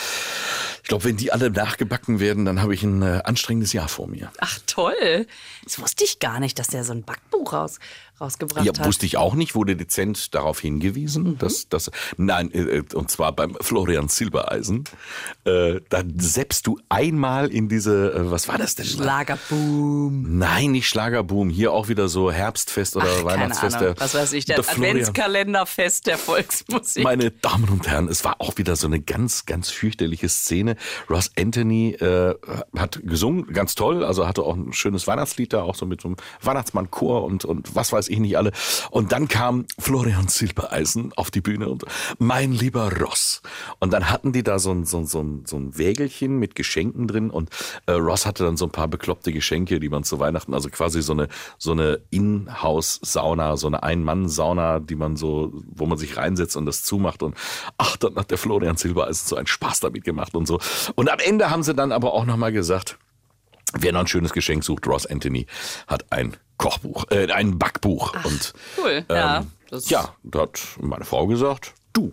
[0.85, 4.07] Ich glaube, wenn die alle nachgebacken werden, dann habe ich ein äh, anstrengendes Jahr vor
[4.07, 4.31] mir.
[4.39, 5.27] Ach toll.
[5.63, 7.79] Das wusste ich gar nicht, dass der so ein Backbuch raus,
[8.21, 8.87] rausgebracht Ja, hat.
[8.87, 13.57] wusste ich auch nicht, wurde dezent darauf hingewiesen, dass das, nein, äh, und zwar beim
[13.61, 14.85] Florian Silbereisen,
[15.45, 18.87] äh, da seppst du einmal in diese, äh, was war das denn?
[18.87, 20.39] Schlagerboom.
[20.39, 23.81] Nein, nicht Schlagerboom, hier auch wieder so Herbstfest oder Ach, Weihnachtsfest.
[23.81, 24.69] Der- Was weiß ich, der, der.
[24.71, 27.05] Adventskalenderfest der Volksmusik.
[27.05, 30.77] Meine Damen und Herren, es war auch wieder so eine ganz, ganz fürchterliche Szene.
[31.11, 32.35] Ross Anthony äh,
[32.77, 36.09] hat gesungen, ganz toll, also hatte auch ein schönes Weihnachtslied da, auch so mit so
[36.09, 38.53] einem Weihnachtsmannchor und, und was weiß ich nicht alle.
[38.91, 41.85] Und dann kam Florian Silbereisen auf die Bühne und
[42.19, 43.43] mein lieber Ross.
[43.79, 46.55] Und dann hatten die da so ein, so ein, so ein, so ein Wägelchen mit
[46.55, 47.51] Geschenken drin und
[47.87, 51.03] äh, Ross hatte dann so ein paar bekloppte Geschenke, die man zu Weihnachten, also quasi
[51.03, 56.57] so eine, so eine Inhouse-Sauna, so eine Ein-Mann-Sauna, die man so, wo man sich reinsetzt
[56.57, 57.37] und das zumacht und
[57.79, 60.59] ach, dann hat der Florian Silbereisen so einen Spaß damit gemacht und so.
[60.95, 62.99] Und am Ende haben sie dann aber auch nochmal gesagt,
[63.79, 65.47] Wer noch ein schönes Geschenk sucht, Ross Anthony
[65.87, 68.15] hat ein Kochbuch, äh, ein Backbuch.
[68.25, 69.39] und cool, ja.
[69.41, 72.13] ähm, Das- ja, da hat meine Frau gesagt, du,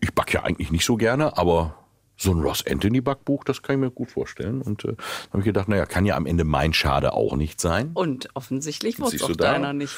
[0.00, 1.74] ich backe ja eigentlich nicht so gerne, aber
[2.16, 4.60] so ein Ross Anthony Backbuch, das kann ich mir gut vorstellen.
[4.62, 4.94] Und äh,
[5.30, 7.90] habe ich gedacht, naja, kann ja am Ende mein Schade auch nicht sein.
[7.94, 9.94] Und offensichtlich Siehst auch deiner nicht.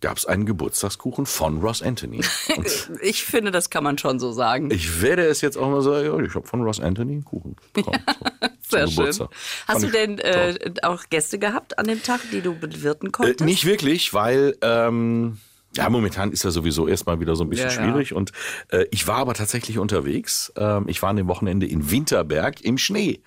[0.00, 2.22] Gab es einen Geburtstagskuchen von Ross Anthony.
[3.02, 4.70] Ich finde, das kann man schon so sagen.
[4.70, 7.56] ich werde es jetzt auch mal sagen, ja, ich habe von Ross Anthony einen Kuchen
[7.74, 7.98] bekommen.
[8.40, 9.04] So, Sehr zum schön.
[9.12, 9.28] Geburtstag.
[9.66, 13.12] Hast Fand du denn äh, auch Gäste gehabt an dem Tag, die du bewirten Äh,
[13.12, 13.40] konntest?
[13.40, 15.38] nicht wirklich, weil ähm,
[15.76, 17.82] ja momentan ist ja sowieso erstmal wieder so ein bisschen Ja, ja.
[17.82, 18.32] schwierig und
[18.70, 20.52] äh, ich war aber tatsächlich unterwegs.
[20.56, 23.20] Ähm, ich war an dem Wochenende in Winterberg im Schnee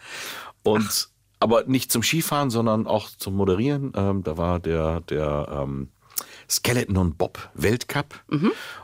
[0.64, 3.92] und aber nicht zum Skifahren, sondern auch zum Moderieren.
[3.96, 5.90] Ähm, da war der der ähm,
[6.56, 8.16] Skeleton und Bob Weltcup.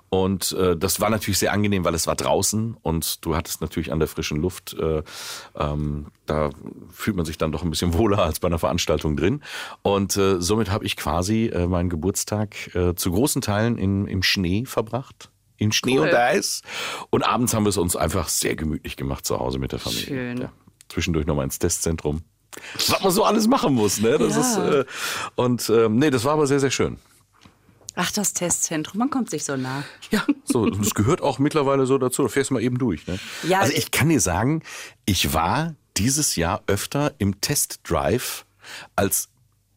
[0.10, 3.92] Und äh, das war natürlich sehr angenehm, weil es war draußen und du hattest natürlich
[3.92, 5.04] an der frischen Luft, äh,
[5.56, 6.50] ähm, da
[6.92, 9.44] fühlt man sich dann doch ein bisschen wohler als bei einer Veranstaltung drin.
[9.84, 14.24] Und äh, somit habe ich quasi äh, meinen Geburtstag äh, zu großen Teilen in, im
[14.24, 15.30] Schnee verbracht.
[15.58, 16.08] In Schnee Cool.
[16.08, 16.62] und Eis.
[17.12, 20.06] Und abends haben wir es uns einfach sehr gemütlich gemacht zu Hause mit der Familie.
[20.06, 20.38] Schön.
[20.42, 20.52] Ja.
[20.88, 22.22] Zwischendurch nochmal ins Testzentrum.
[22.88, 24.18] Was man so alles machen muss, ne?
[24.18, 24.42] Das Ja.
[24.42, 24.86] ist, äh,
[25.36, 26.98] und ähm, nee, das war aber sehr, sehr schön.
[28.02, 29.84] Ach, das Testzentrum, man kommt sich so nah.
[30.10, 32.24] Ja, so, das gehört auch mittlerweile so dazu.
[32.24, 33.06] Da fährst du mal eben durch.
[33.08, 33.20] Ne?
[33.44, 34.64] Ja, also ich kann dir sagen,
[35.06, 38.46] ich war dieses Jahr öfter im Testdrive
[38.96, 39.28] als,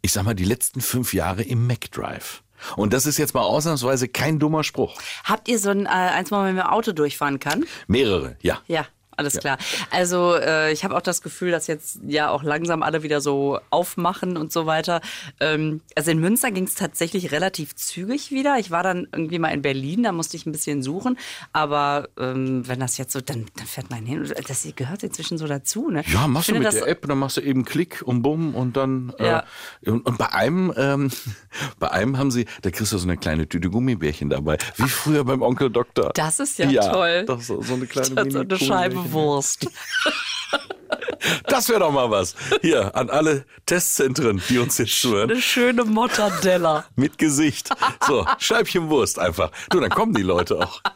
[0.02, 2.44] ich sag mal, die letzten fünf Jahre im MacDrive.
[2.76, 5.00] Und das ist jetzt mal ausnahmsweise kein dummer Spruch.
[5.24, 7.64] Habt ihr so ein, äh, eins, wo man mit dem Auto durchfahren kann?
[7.88, 8.62] Mehrere, ja.
[8.68, 9.59] Ja, alles klar.
[9.90, 13.59] Also äh, ich habe auch das Gefühl, dass jetzt ja auch langsam alle wieder so
[13.70, 15.01] aufmachen und so weiter.
[15.40, 18.59] Ähm, also in Münster ging es tatsächlich relativ zügig wieder.
[18.59, 21.18] Ich war dann irgendwie mal in Berlin, da musste ich ein bisschen suchen.
[21.53, 24.33] Aber ähm, wenn das jetzt so, dann, dann fährt man hin.
[24.48, 26.03] Das gehört inzwischen so dazu, ne?
[26.12, 28.77] Ja, machst du mit das- der App, dann machst du eben Klick und Bumm und
[28.77, 29.12] dann.
[29.18, 29.44] Ja.
[29.83, 31.11] Äh, und, und bei einem, ähm,
[31.79, 35.25] bei einem haben sie, da kriegst du so eine kleine Tüte Gummibärchen dabei, wie früher
[35.25, 36.11] beim Onkel Doktor.
[36.14, 37.25] Das ist ja toll.
[37.27, 38.59] Doch, so, so eine kleine Das ist so eine.
[38.59, 39.66] Scheibe Wurst.
[41.46, 42.34] Das wäre doch mal was.
[42.60, 45.30] Hier, an alle Testzentren, die uns jetzt zuhören.
[45.30, 46.84] Eine schöne Mortadella.
[46.96, 47.70] Mit Gesicht.
[48.06, 49.50] So, Scheibchen Wurst einfach.
[49.70, 50.80] Du, dann kommen die Leute auch.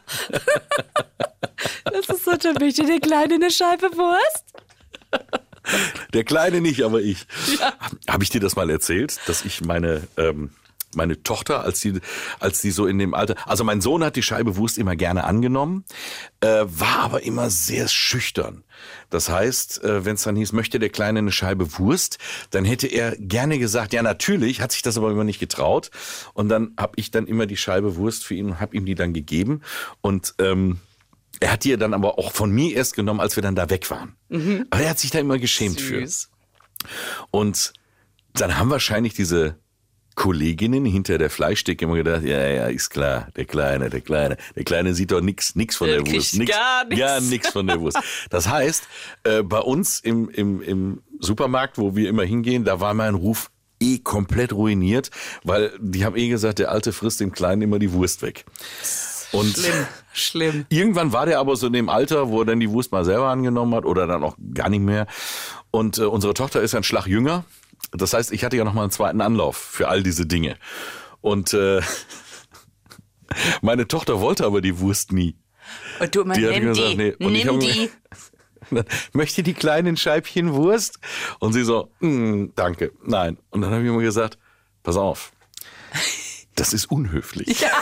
[1.85, 2.79] Das ist so typisch.
[2.79, 4.45] Eine kleine eine Scheibe Wurst.
[6.13, 7.25] Der Kleine nicht, aber ich.
[8.07, 10.51] Habe ich dir das mal erzählt, dass ich meine, ähm,
[10.95, 11.99] meine Tochter, als sie,
[12.39, 15.25] als sie so in dem Alter, also mein Sohn hat die Scheibe Wurst immer gerne
[15.25, 15.85] angenommen,
[16.41, 18.63] äh, war aber immer sehr schüchtern.
[19.09, 22.17] Das heißt, äh, wenn es dann hieß, möchte der Kleine eine Scheibe Wurst,
[22.51, 25.91] dann hätte er gerne gesagt, ja natürlich, hat sich das aber immer nicht getraut.
[26.33, 28.95] Und dann habe ich dann immer die Scheibe Wurst für ihn und habe ihm die
[28.95, 29.61] dann gegeben.
[30.01, 30.79] Und ähm,
[31.39, 33.89] er hat die dann aber auch von mir erst genommen, als wir dann da weg
[33.91, 34.15] waren.
[34.69, 35.99] Aber er hat sich da immer geschämt für.
[35.99, 36.29] Süß.
[37.31, 37.73] Und
[38.33, 39.57] dann haben wahrscheinlich diese
[40.17, 44.35] Kolleginnen hinter der Fleischdecke immer gedacht, ja, ja, ist klar, der Kleine, der Kleine.
[44.55, 46.35] Der Kleine sieht doch nix, nix von Der der Wurst.
[46.37, 46.99] Nix, gar nix.
[46.99, 47.99] Gar nix von der Wurst.
[48.31, 48.83] Das heißt,
[49.23, 53.51] äh, bei uns im, im, im Supermarkt, wo wir immer hingehen, da war mein Ruf
[53.79, 55.11] eh komplett ruiniert,
[55.43, 58.45] weil die haben eh gesagt, der Alte frisst dem Kleinen immer die Wurst weg.
[59.31, 60.65] Und Schlimm, schlimm.
[60.69, 63.27] Irgendwann war der aber so in dem Alter, wo er dann die Wurst mal selber
[63.27, 65.05] angenommen hat oder dann auch gar nicht mehr.
[65.69, 67.45] Und äh, unsere Tochter ist ja ein Schlag jünger.
[67.91, 70.57] Das heißt, ich hatte ja noch mal einen zweiten Anlauf für all diese Dinge.
[71.21, 71.81] Und äh,
[73.61, 75.37] meine Tochter wollte aber die Wurst nie.
[75.99, 77.11] Und du immer, Die nimm gesagt, die, nee.
[77.13, 77.89] Und ich nimm die.
[78.69, 80.99] Dann, Möchte die kleinen Scheibchen Wurst?
[81.39, 83.37] Und sie so, "Mm, danke, nein.
[83.49, 84.37] Und dann habe ich immer gesagt,
[84.83, 85.31] pass auf,
[86.55, 87.65] das ist unhöflich.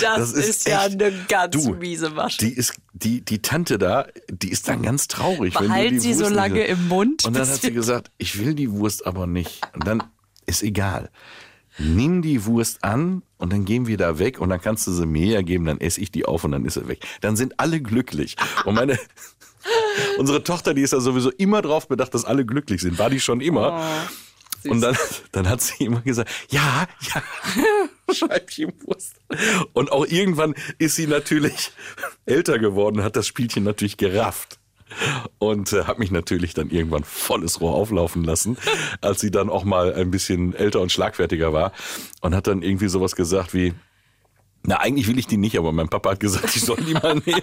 [0.00, 2.38] Das ist, ist ja echt- eine ganz Du, miese Masche.
[2.38, 5.54] Die ist die die Tante da, die ist dann ganz traurig.
[5.54, 6.68] Behalt sie so Wurst nicht lange hast.
[6.70, 9.60] im Mund, Und dann hat sie gesagt, ich will die Wurst aber nicht.
[9.74, 10.02] Und dann
[10.46, 11.10] ist egal.
[11.78, 15.06] Nimm die Wurst an und dann gehen wir da weg und dann kannst du sie
[15.06, 17.04] mir ja geben, dann esse ich die auf und dann ist sie weg.
[17.22, 18.36] Dann sind alle glücklich.
[18.66, 18.98] Und meine
[20.18, 22.98] unsere Tochter, die ist ja sowieso immer drauf bedacht, dass alle glücklich sind.
[22.98, 23.82] War die schon immer.
[24.64, 24.96] Und dann,
[25.32, 27.22] dann hat sie immer gesagt, ja, ja,
[28.12, 29.14] Scheibchenwurst.
[29.72, 31.72] Und auch irgendwann ist sie natürlich
[32.26, 34.58] älter geworden, hat das Spielchen natürlich gerafft.
[35.38, 38.58] Und äh, hat mich natürlich dann irgendwann volles Rohr auflaufen lassen,
[39.00, 41.72] als sie dann auch mal ein bisschen älter und schlagfertiger war.
[42.20, 43.72] Und hat dann irgendwie sowas gesagt wie,
[44.64, 47.14] na, eigentlich will ich die nicht, aber mein Papa hat gesagt, ich soll die mal
[47.24, 47.42] nehmen.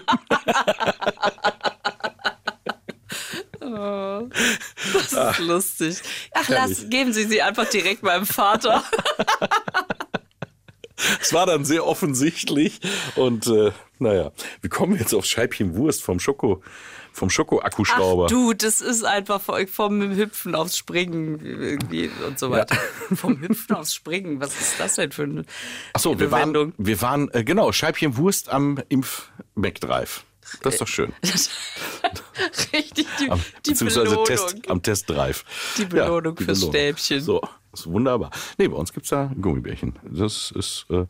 [4.94, 6.02] Das ist lustig.
[6.34, 6.78] Ach, herrlich.
[6.80, 8.84] lass, geben Sie sie einfach direkt meinem Vater.
[11.22, 12.80] Es war dann sehr offensichtlich.
[13.16, 14.32] Und äh, naja,
[14.62, 16.62] wir kommen jetzt auf Scheibchen Wurst vom Schoko,
[17.12, 18.26] vom Schoko-Akkuschrauber.
[18.26, 22.76] Ach du, das ist einfach vom- Hüpfen aufs Springen irgendwie und so weiter.
[23.16, 25.44] Vom Hüpfen aufs Springen, was ist das denn für eine
[25.94, 30.24] Achso, wir waren, wir waren äh, genau, Scheibchen Wurst am Impf-McDrive.
[30.62, 31.14] Das ist doch schön.
[32.74, 34.26] Richtig, die, Am, die beziehungsweise Belohnung.
[34.26, 35.44] Test, am Testdrive.
[35.78, 37.22] Die Belohnung die fürs Stäbchen.
[37.22, 37.42] So,
[37.74, 38.32] ist wunderbar.
[38.58, 39.98] Nee, bei uns gibt's da Gummibärchen.
[40.04, 41.06] Das ist äh,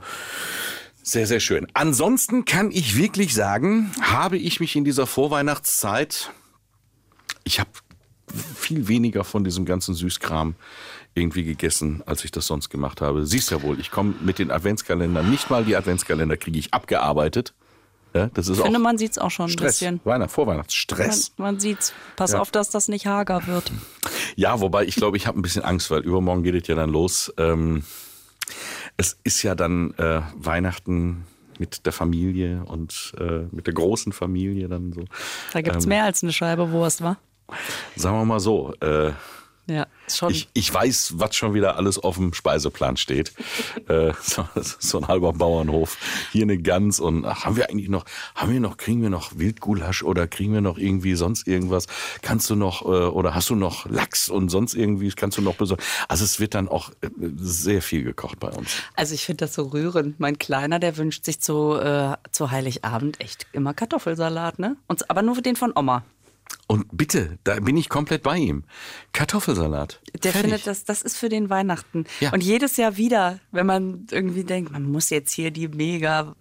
[1.04, 1.68] sehr, sehr schön.
[1.74, 6.32] Ansonsten kann ich wirklich sagen, habe ich mich in dieser Vorweihnachtszeit,
[7.44, 7.70] ich habe
[8.56, 10.56] viel weniger von diesem ganzen Süßkram
[11.16, 13.26] irgendwie gegessen, als ich das sonst gemacht habe.
[13.26, 17.54] Siehst ja wohl, ich komme mit den Adventskalendern, nicht mal die Adventskalender kriege ich abgearbeitet.
[18.14, 19.74] Ja, das ist Ich finde, auch man sieht es auch schon ein Stress.
[19.80, 20.00] bisschen.
[20.04, 21.34] Weihnacht, Vorweihnachtsstress.
[21.38, 21.94] Man, man sieht's.
[22.16, 22.40] Pass Ja.
[22.40, 23.72] auf, dass das nicht hager wird.
[24.36, 26.90] Ja, wobei ich glaube, ich habe ein bisschen Angst, weil übermorgen geht es ja dann
[26.92, 27.34] los.
[27.38, 27.84] Ähm,
[28.96, 31.26] es ist ja dann äh, Weihnachten
[31.58, 35.04] mit der Familie und äh, mit der großen Familie dann so.
[35.52, 35.90] Da gibt's Ähm.
[35.90, 37.18] mehr als eine Scheibe Wurst, wa?
[37.98, 39.12] Sagen wir mal so, äh,
[39.70, 40.32] Ja, schon.
[40.32, 43.34] ich, ich weiß, was schon wieder alles auf dem Speiseplan steht.
[43.88, 45.98] äh, so, so ein halber Bauernhof.
[46.32, 49.38] Hier eine Gans und ach, haben wir eigentlich noch, haben wir noch, kriegen wir noch
[49.38, 51.86] Wildgulasch oder kriegen wir noch irgendwie sonst irgendwas?
[52.24, 55.56] Kannst du noch, äh, oder hast du noch Lachs und sonst irgendwie, kannst du noch
[55.56, 55.84] besorgen?
[56.08, 58.72] Also es wird dann auch äh, sehr viel gekocht bei uns.
[58.96, 60.20] Also ich finde das so rührend.
[60.20, 64.78] Mein Kleiner, der wünscht sich zu, äh, zu Heiligabend echt immer Kartoffelsalat, ne?
[64.88, 66.04] Und, aber nur den von Oma.
[66.72, 68.64] Und bitte, da bin ich komplett bei ihm.
[69.12, 70.02] Kartoffelsalat.
[70.24, 70.52] Der Fertig.
[70.52, 72.06] findet, das, das ist für den Weihnachten.
[72.20, 72.32] Ja.
[72.32, 76.36] Und jedes Jahr wieder, wenn man irgendwie denkt, man muss jetzt hier die mega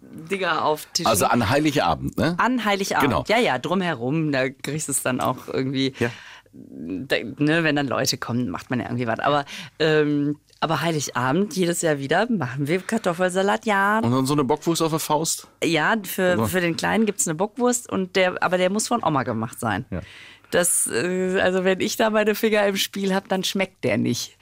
[0.00, 1.08] Dinger auftischen.
[1.08, 2.36] Also an Heiligabend, ne?
[2.38, 3.08] An Heiligabend.
[3.08, 3.24] Genau.
[3.26, 5.94] Ja, ja, drumherum, da kriegst du es dann auch irgendwie.
[5.98, 6.12] Ja.
[6.54, 9.20] Ne, wenn dann Leute kommen, macht man ja irgendwie was.
[9.20, 9.44] Aber,
[9.78, 13.64] ähm, aber Heiligabend, jedes Jahr wieder, machen wir Kartoffelsalat.
[13.64, 15.48] Ja, Und dann so eine Bockwurst auf der Faust.
[15.64, 19.02] ja für, für den Kleinen gibt es eine Bockwurst, und der, aber der muss von
[19.02, 19.86] Oma gemacht sein.
[19.90, 20.00] Ja.
[20.52, 24.36] Das, äh, also wenn ich da meine Finger im Spiel habe, dann schmeckt der nicht.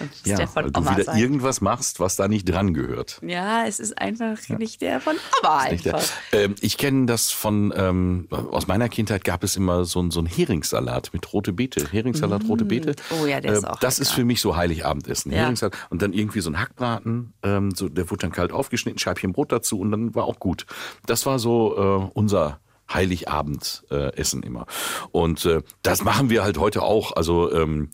[0.00, 1.18] Muss der Ja, von weil du Oma wieder sein.
[1.18, 3.20] irgendwas machst, was da nicht dran gehört.
[3.24, 6.02] Ja, es ist einfach nicht der von Oma einfach.
[6.32, 10.18] Ähm, ich kenne das von, ähm, aus meiner Kindheit gab es immer so, ein- so
[10.20, 11.86] einen Heringssalat mit rote Beete.
[11.92, 12.96] Heringssalat, rote Beete.
[13.10, 14.16] Oh ja, der ist Äh, auch Das ist lecker.
[14.16, 15.30] für mich so Heiligabendessen.
[15.30, 15.38] Ja.
[15.42, 19.32] Heringssalat und dann irgendwie so ein Hackbraten, ähm, so, der wurde dann kalt aufgeschnitten, Scheibchen
[19.32, 20.64] Brot dazu und dann war auch gut.
[21.06, 22.60] Das war so äh, unser
[22.92, 24.66] Heiligabend äh, Essen immer.
[25.12, 27.12] Und äh, das machen wir halt heute auch.
[27.16, 27.90] Also ähm,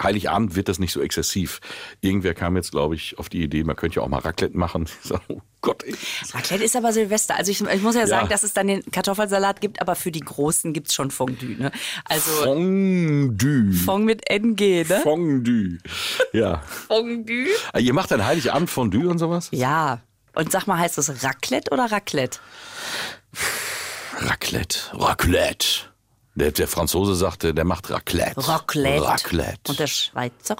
[0.00, 1.60] Heiligabend wird das nicht so exzessiv.
[2.00, 4.86] Irgendwer kam jetzt, glaube ich, auf die Idee, man könnte ja auch mal Raclette machen.
[5.02, 5.94] Ich sag, oh Gott, ey.
[6.32, 7.34] Raclette ist aber Silvester.
[7.36, 8.28] Also ich, ich muss ja sagen, Ja.
[8.30, 11.56] dass es dann den Kartoffelsalat gibt, aber für die Großen gibt es schon Fondue.
[11.58, 11.72] Ne?
[12.04, 13.72] Also Fondue.
[13.72, 15.00] Fond mit NG, ne?
[15.02, 15.78] Fondue.
[16.32, 16.62] Ja.
[16.86, 17.48] Fondue?
[17.72, 19.48] Ah, Ihr macht dann Heiligabend Fondue und sowas?
[19.50, 20.00] Ja.
[20.34, 22.38] Und sag mal, heißt das Raclette oder Raclette?
[24.20, 24.78] Raclette.
[24.94, 25.66] Raclette.
[26.34, 28.46] Der, der Franzose sagte, der macht Raclette.
[28.48, 29.06] Raclette.
[29.06, 29.70] Raclette.
[29.70, 30.56] Und der Schweizer?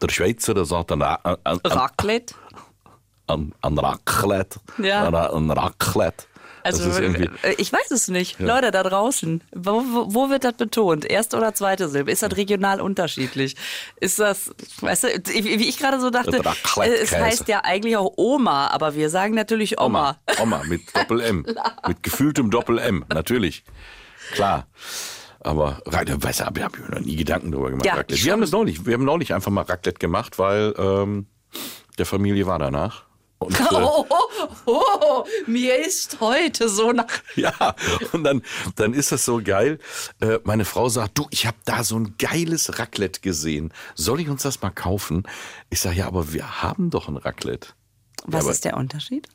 [0.00, 2.34] der Schweizer, der sagt dann an, an, an, Raclette?
[3.26, 4.60] an, an Raclette.
[4.82, 5.06] Ja.
[5.06, 6.26] An, an Raclette.
[6.64, 8.40] Also, äh, ich weiß es nicht.
[8.40, 11.04] Leute da draußen, wo, wo, wird das betont?
[11.04, 12.10] Erste oder zweite Silbe?
[12.10, 13.54] Ist das regional unterschiedlich?
[14.00, 14.50] Ist das,
[14.80, 18.94] weißt du, wie ich gerade so dachte, äh, es heißt ja eigentlich auch Oma, aber
[18.94, 20.18] wir sagen natürlich Oma.
[20.26, 20.42] Oma.
[20.42, 21.44] Oma mit Doppel-M.
[21.86, 23.64] mit gefühltem Doppel-M, natürlich.
[24.32, 24.66] Klar.
[25.40, 27.84] Aber Ra- da weiß ich, habe ich mir noch nie Gedanken drüber gemacht.
[27.84, 28.02] Ja.
[28.08, 31.26] Wir haben das neulich, wir haben neulich einfach mal Raclette gemacht, weil ähm,
[31.98, 33.04] der Familie war danach.
[33.44, 37.06] Und, äh, Oh, oh, oh, mir ist heute so nach.
[37.36, 37.74] Ja,
[38.12, 38.42] und dann,
[38.76, 39.78] dann ist das so geil.
[40.20, 43.72] Äh, meine Frau sagt, du, ich habe da so ein geiles Raclette gesehen.
[43.94, 45.24] Soll ich uns das mal kaufen?
[45.70, 47.68] Ich sage, ja, aber wir haben doch ein Raclette.
[48.26, 49.28] Was aber- ist der Unterschied?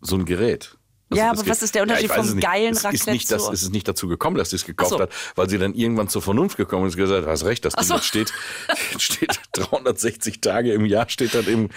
[0.00, 0.76] So ein Gerät.
[1.16, 2.44] Ja, das aber was ist der Unterschied weiß vom nicht.
[2.46, 4.64] geilen es ist Raclette nicht, das, zur- Es ist nicht dazu gekommen, dass sie es
[4.64, 5.00] gekauft so.
[5.00, 7.74] hat, weil sie dann irgendwann zur Vernunft gekommen ist und gesagt hat, hast recht, das
[7.74, 7.98] Ding so.
[7.98, 8.32] steht,
[8.98, 11.68] steht 360 Tage im Jahr, steht dann im,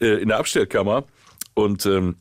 [0.00, 1.04] äh, in der Abstellkammer.
[1.54, 2.16] Und ähm,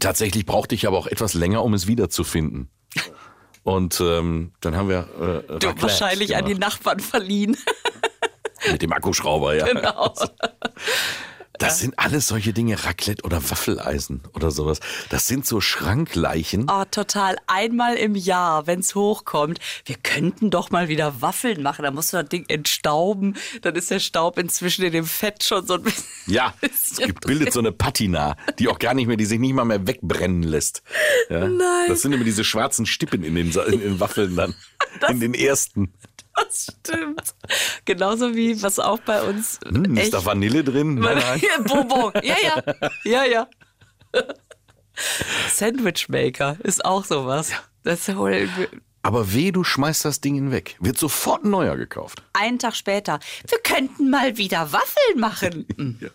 [0.00, 2.70] tatsächlich brauchte ich aber auch etwas länger, um es wiederzufinden.
[3.62, 6.72] Und ähm, dann haben wir äh, Du, wahrscheinlich an die gemacht.
[6.74, 7.56] Nachbarn verliehen.
[8.70, 9.66] mit dem Akkuschrauber, ja.
[9.72, 10.14] Genau.
[11.58, 14.80] Das sind alles solche Dinge, Raclette oder Waffeleisen oder sowas.
[15.10, 16.66] Das sind so Schrankleichen.
[16.70, 17.36] Oh, total.
[17.46, 19.58] Einmal im Jahr, wenn es hochkommt.
[19.84, 21.82] Wir könnten doch mal wieder Waffeln machen.
[21.82, 23.36] Da musst du das Ding entstauben.
[23.62, 26.04] Dann ist der Staub inzwischen in dem Fett schon so ein bisschen.
[26.26, 29.64] Ja, es bildet so eine Patina, die auch gar nicht mehr, die sich nicht mal
[29.64, 30.82] mehr wegbrennen lässt.
[31.28, 31.48] Ja?
[31.48, 31.88] Nein.
[31.88, 34.54] Das sind immer diese schwarzen Stippen in den, in den Waffeln dann.
[35.08, 35.92] in den ersten.
[36.44, 37.34] Das stimmt.
[37.84, 39.58] Genauso wie was auch bei uns.
[39.66, 40.94] Hm, ist da Vanille drin?
[40.96, 41.40] Nein, nein.
[41.64, 42.12] Bonbon.
[42.22, 42.90] Ja, ja.
[43.04, 43.48] Ja, ja.
[45.50, 47.52] Sandwich Maker ist auch sowas.
[47.84, 48.08] Das
[49.02, 50.76] Aber weh, du schmeißt das Ding hinweg.
[50.80, 52.22] Wird sofort ein neuer gekauft.
[52.32, 53.20] einen Tag später.
[53.46, 55.66] Wir könnten mal wieder Waffeln machen.
[55.76, 56.10] Mhm.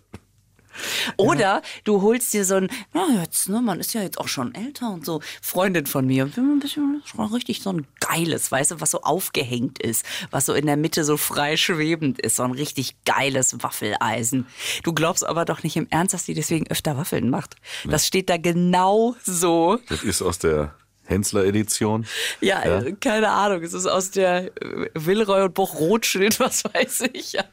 [1.18, 4.54] Oder du holst dir so ein, na jetzt, ne, man ist ja jetzt auch schon
[4.56, 8.82] älter und so, Freundin von mir, ein bisschen schon richtig so ein geiles, weißt du,
[8.82, 12.52] was so aufgehängt ist, was so in der Mitte so frei schwebend ist, so ein
[12.52, 14.48] richtig geiles Waffeleisen.
[14.84, 17.56] Du glaubst aber doch nicht im Ernst, dass die deswegen öfter Waffeln macht.
[17.86, 19.80] Das steht da genau so.
[19.90, 20.74] Das ist aus der
[21.06, 22.06] Hensler-Edition.
[22.42, 22.92] Ja, Ja.
[23.00, 24.52] keine Ahnung, es ist aus der
[24.94, 27.34] Wilroy und Boch Rothschild, was weiß ich.
[27.34, 27.44] Ja.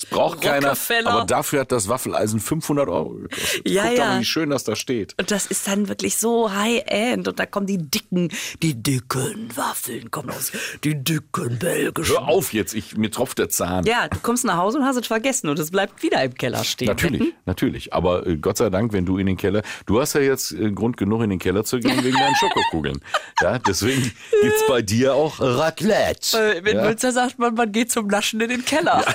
[0.00, 0.74] Das braucht keiner.
[1.04, 3.68] Aber dafür hat das Waffeleisen 500 Euro gekostet.
[3.68, 4.06] Ja, Guck doch ja.
[4.06, 5.14] mal, wie schön das da steht.
[5.18, 7.28] Und das ist dann wirklich so high-end.
[7.28, 8.30] Und da kommen die dicken,
[8.62, 10.52] die dicken Waffeln kommen aus.
[10.82, 12.16] Die dicken belgischen.
[12.16, 13.84] Hör auf jetzt, ich, mir tropft der Zahn.
[13.84, 16.64] Ja, du kommst nach Hause und hast es vergessen und es bleibt wieder im Keller
[16.64, 16.88] stehen.
[16.88, 17.92] Natürlich, natürlich.
[17.92, 20.70] Aber äh, Gott sei Dank, wenn du in den Keller, du hast ja jetzt äh,
[20.72, 23.00] Grund genug in den Keller zu gehen wegen deinen Schokokugeln.
[23.40, 26.36] Ja, deswegen gibt's bei dir auch Raclette.
[26.36, 26.84] Äh, In ja?
[26.84, 29.04] Münster sagt man, man geht zum Naschen in den Keller.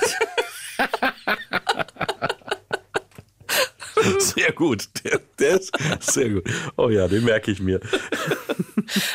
[4.18, 4.88] Sehr gut.
[5.04, 6.44] Der, der ist sehr gut.
[6.76, 7.80] Oh ja, den merke ich mir.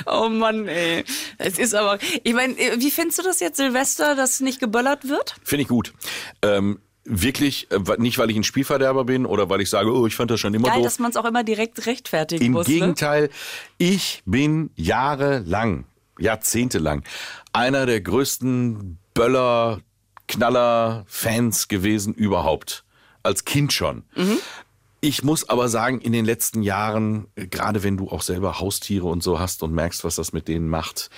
[0.06, 1.04] Oh Mann, ey.
[1.38, 5.36] Es ist aber, ich meine, wie findest du das jetzt, Silvester, dass nicht geböllert wird?
[5.44, 5.94] Finde ich gut.
[6.42, 10.16] Ähm, wirklich, äh, nicht weil ich ein Spielverderber bin oder weil ich sage, oh, ich
[10.16, 10.86] fand das schon immer Geil, doof.
[10.86, 12.68] dass man es auch immer direkt rechtfertigen Im muss.
[12.68, 12.74] Ne?
[12.74, 13.30] Gegenteil,
[13.78, 15.86] ich bin jahrelang,
[16.20, 17.04] jahrzehntelang
[17.54, 19.82] einer der größten Böller,
[20.28, 22.84] Knaller, Fans gewesen überhaupt.
[23.24, 24.04] Als Kind schon.
[25.02, 29.06] Ich muss aber sagen, in den letzten Jahren, äh, gerade wenn du auch selber Haustiere
[29.06, 31.12] und so hast und merkst, was das mit denen macht,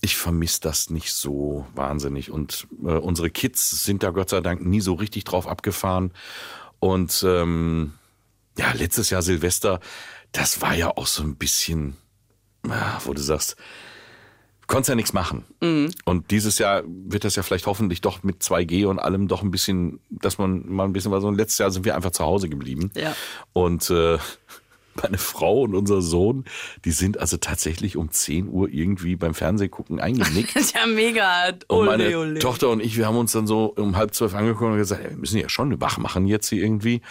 [0.00, 2.32] ich vermisse das nicht so wahnsinnig.
[2.32, 6.12] Und äh, unsere Kids sind da Gott sei Dank nie so richtig drauf abgefahren.
[6.80, 7.94] Und ähm,
[8.58, 9.78] ja, letztes Jahr Silvester,
[10.32, 11.96] das war ja auch so ein bisschen,
[12.68, 13.56] ah, wo du sagst,
[14.72, 15.44] konntest ja nichts machen.
[16.06, 19.50] Und dieses Jahr wird das ja vielleicht hoffentlich doch mit 2G und allem doch ein
[19.50, 22.48] bisschen, dass man mal ein bisschen, weil so letztes Jahr sind wir einfach zu Hause
[22.48, 22.90] geblieben.
[22.96, 23.14] Ja.
[23.52, 24.16] Und äh,
[25.02, 26.46] meine Frau und unser Sohn,
[26.86, 30.54] die sind also tatsächlich um 10 Uhr irgendwie beim Fernsehgucken eingenickt.
[30.54, 31.50] Das ist ja mega.
[31.68, 32.38] Und Ole, meine ole.
[32.38, 35.10] Tochter und ich, wir haben uns dann so um halb zwölf angeguckt und gesagt, ey,
[35.10, 37.02] wir müssen ja schon wach machen jetzt hier irgendwie.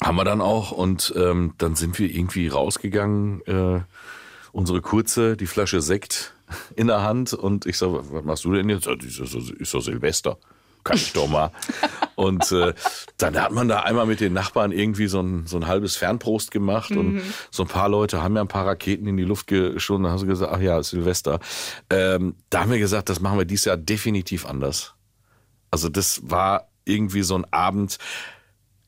[0.00, 3.80] Haben wir dann auch und ähm, dann sind wir irgendwie rausgegangen, äh,
[4.52, 6.34] unsere kurze, die Flasche Sekt
[6.76, 8.86] in der Hand und ich sag, was machst du denn jetzt?
[8.86, 10.38] Ist doch, Silvester.
[10.82, 11.52] Kann ich doch mal.
[12.16, 12.72] Und äh,
[13.18, 16.50] dann hat man da einmal mit den Nachbarn irgendwie so ein, so ein halbes Fernprost
[16.50, 20.02] gemacht und so ein paar Leute haben ja ein paar Raketen in die Luft geschossen.
[20.02, 21.40] Dann haben sie gesagt, ach ja, Silvester.
[21.88, 24.94] Ähm, da haben wir gesagt, das machen wir dieses Jahr definitiv anders.
[25.70, 27.98] Also das war irgendwie so ein Abend.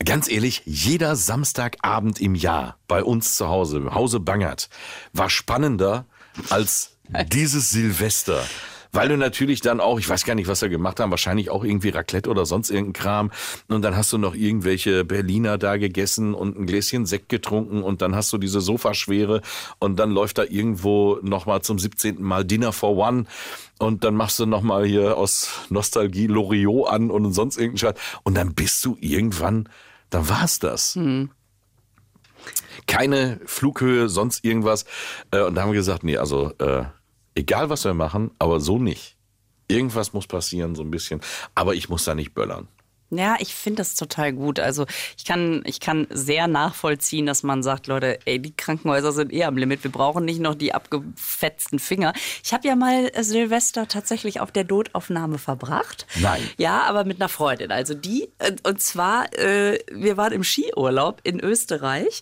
[0.05, 4.69] Ganz ehrlich, jeder Samstagabend im Jahr bei uns zu Hause, im Hause Bangert,
[5.13, 6.05] war spannender
[6.49, 6.97] als
[7.31, 8.43] dieses Silvester.
[8.91, 11.63] Weil du natürlich dann auch, ich weiß gar nicht, was wir gemacht haben, wahrscheinlich auch
[11.63, 13.31] irgendwie Raclette oder sonst irgendein Kram.
[13.67, 18.03] Und dann hast du noch irgendwelche Berliner da gegessen und ein Gläschen Sekt getrunken und
[18.03, 19.41] dann hast du diese Sofaschwere
[19.79, 22.21] und dann läuft da irgendwo nochmal zum 17.
[22.21, 23.25] Mal Dinner for One
[23.79, 28.21] und dann machst du nochmal hier aus Nostalgie Loriot an und sonst irgendeinen Scheiß.
[28.21, 29.69] Und dann bist du irgendwann,
[30.13, 30.97] dann war's das.
[32.87, 34.85] Keine Flughöhe, sonst irgendwas.
[35.31, 36.83] Äh, Und da haben wir gesagt, nee, also äh,
[37.35, 39.15] egal was wir machen, aber so nicht.
[39.67, 41.21] Irgendwas muss passieren, so ein bisschen.
[41.55, 42.67] Aber ich muss da nicht böllern.
[43.17, 44.59] Ja, ich finde das total gut.
[44.59, 44.85] Also
[45.17, 49.43] ich kann, ich kann sehr nachvollziehen, dass man sagt, Leute, ey, die Krankenhäuser sind eh
[49.43, 49.83] am Limit.
[49.83, 52.13] Wir brauchen nicht noch die abgefetzten Finger.
[52.43, 56.05] Ich habe ja mal äh, Silvester tatsächlich auf der Notaufnahme verbracht.
[56.19, 56.41] Nein.
[56.57, 57.71] Ja, aber mit einer Freundin.
[57.71, 58.29] Also die,
[58.63, 62.21] und zwar, äh, wir waren im Skiurlaub in Österreich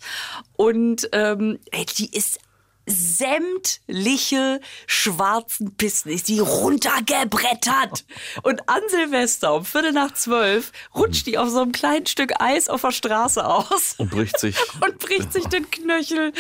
[0.56, 2.40] und ähm, ey, die ist
[2.86, 8.06] sämtliche schwarzen Pisten ist die runtergebrettert.
[8.44, 12.70] Und an Silvester um Viertel nach zwölf rutscht die auf so einem kleinen Stück Eis
[12.70, 13.96] auf der Straße aus.
[13.98, 14.58] Und bricht sich.
[14.82, 16.34] Und bricht sich den Knöchel.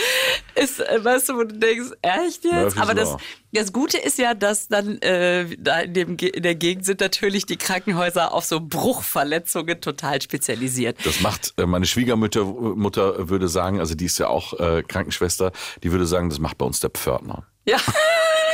[0.55, 2.53] Ist, äh, weißt du, wo du denkst, echt jetzt?
[2.53, 3.19] Murphy's Aber das, Law.
[3.53, 7.45] Das Gute ist ja, dass dann äh, da in, dem, in der Gegend sind natürlich
[7.45, 10.97] die Krankenhäuser auf so Bruchverletzungen total spezialisiert.
[11.03, 15.51] Das macht äh, meine Schwiegermutter Mutter würde sagen, also die ist ja auch äh, Krankenschwester,
[15.83, 17.45] die würde sagen, das macht bei uns der Pförtner.
[17.65, 17.77] Ja.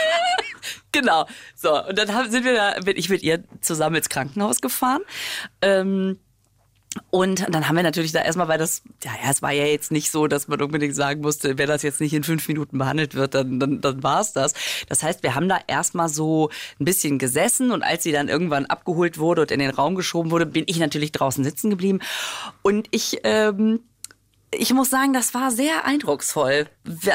[0.92, 1.26] genau.
[1.56, 5.02] So, und dann haben, sind wir da, bin ich mit ihr zusammen ins Krankenhaus gefahren.
[5.62, 6.20] Ähm,
[7.10, 10.12] Und dann haben wir natürlich da erstmal, weil das, ja, es war ja jetzt nicht
[10.12, 13.34] so, dass man unbedingt sagen musste, wenn das jetzt nicht in fünf Minuten behandelt wird,
[13.34, 14.54] dann, dann, dann war es das.
[14.90, 18.66] Das heißt, wir haben da erstmal so ein bisschen gesessen und als sie dann irgendwann
[18.66, 22.00] abgeholt wurde und in den Raum geschoben wurde, bin ich natürlich draußen sitzen geblieben.
[22.62, 23.82] Und ich ähm,
[24.52, 26.68] ich muss sagen, das war sehr eindrucksvoll,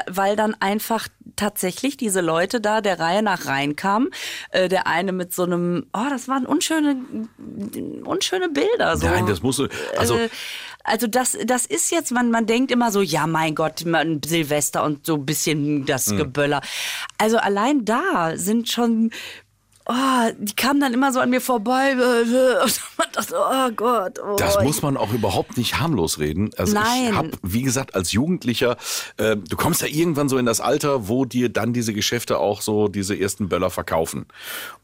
[0.07, 4.11] weil dann einfach tatsächlich diese Leute da der Reihe nach reinkamen.
[4.51, 6.97] Äh, der eine mit so einem, oh, das waren unschöne,
[8.05, 8.97] unschöne Bilder.
[8.97, 9.07] So.
[9.07, 9.63] Nein, das muss
[9.97, 10.17] also.
[10.17, 10.29] Äh,
[10.85, 14.83] also das, das ist jetzt, man, man denkt immer so, ja mein Gott, man, Silvester
[14.83, 16.17] und so ein bisschen das Hm.
[16.17, 16.61] Geböller.
[17.19, 19.13] Also allein da sind schon
[19.87, 21.93] Oh, die kamen dann immer so an mir vorbei
[22.63, 24.19] und man dachte, oh Gott.
[24.21, 26.51] Oh, Das muss man auch überhaupt nicht harmlos reden.
[26.57, 27.09] Also Nein.
[27.09, 28.77] ich habe, wie gesagt, als Jugendlicher,
[29.17, 32.61] äh, du kommst ja irgendwann so in das Alter, wo dir dann diese Geschäfte auch
[32.61, 34.27] so diese ersten Böller verkaufen.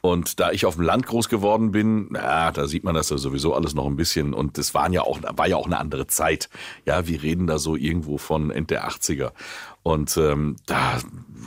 [0.01, 3.18] Und da ich auf dem Land groß geworden bin, na, da sieht man das ja
[3.18, 4.34] sowieso alles noch ein bisschen.
[4.34, 6.49] Und das waren ja auch, war ja auch eine andere Zeit.
[6.86, 9.30] Ja, wir reden da so irgendwo von Ende der 80er.
[9.82, 10.99] Und ähm, da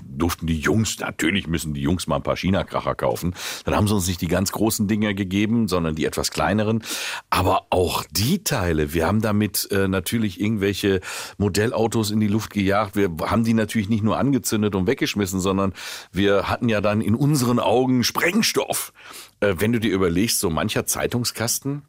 [0.03, 3.33] durften die Jungs, natürlich müssen die Jungs mal ein paar China-Kracher kaufen.
[3.65, 6.83] Dann haben sie uns nicht die ganz großen Dinger gegeben, sondern die etwas kleineren.
[7.29, 11.01] Aber auch die Teile, wir haben damit äh, natürlich irgendwelche
[11.37, 12.95] Modellautos in die Luft gejagt.
[12.95, 15.73] Wir haben die natürlich nicht nur angezündet und weggeschmissen, sondern
[16.11, 18.93] wir hatten ja dann in unseren Augen Sprengstoff.
[19.39, 21.83] Äh, wenn du dir überlegst, so mancher Zeitungskasten,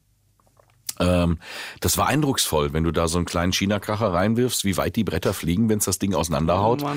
[1.03, 1.39] ähm,
[1.81, 5.35] das war eindrucksvoll, wenn du da so einen kleinen China-Kracher reinwirfst, wie weit die Bretter
[5.35, 6.83] fliegen, wenn es das Ding auseinanderhaut.
[6.83, 6.91] Oh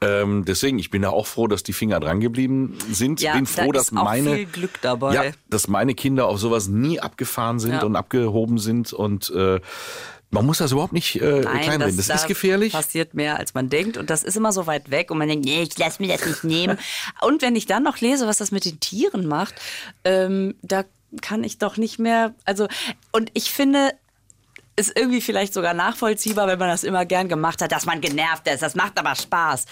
[0.00, 3.20] ähm, deswegen, ich bin da auch froh, dass die Finger dran geblieben sind.
[3.20, 5.14] Ja, bin da froh, dass ist auch meine viel Glück dabei.
[5.14, 7.82] ja, dass meine Kinder auf sowas nie abgefahren sind Ja.
[7.82, 9.60] und abgehoben sind und äh,
[10.30, 11.96] man muss das überhaupt nicht äh, kleinreden.
[11.96, 12.72] Das, da ist gefährlich.
[12.72, 13.96] passiert mehr, als man denkt.
[13.96, 15.10] Und das ist immer so weit weg.
[15.10, 16.78] Und man denkt, nee, ich lass mir das nicht nehmen.
[17.22, 19.54] und wenn ich dann noch lese, was das mit den Tieren macht,
[20.04, 20.84] ähm, da
[21.22, 22.34] kann ich doch nicht mehr.
[22.44, 22.68] Also,
[23.12, 23.92] und ich finde,
[24.78, 28.46] ist irgendwie vielleicht sogar nachvollziehbar, wenn man das immer gern gemacht hat, dass man genervt
[28.46, 28.62] ist.
[28.62, 29.64] Das macht aber Spaß.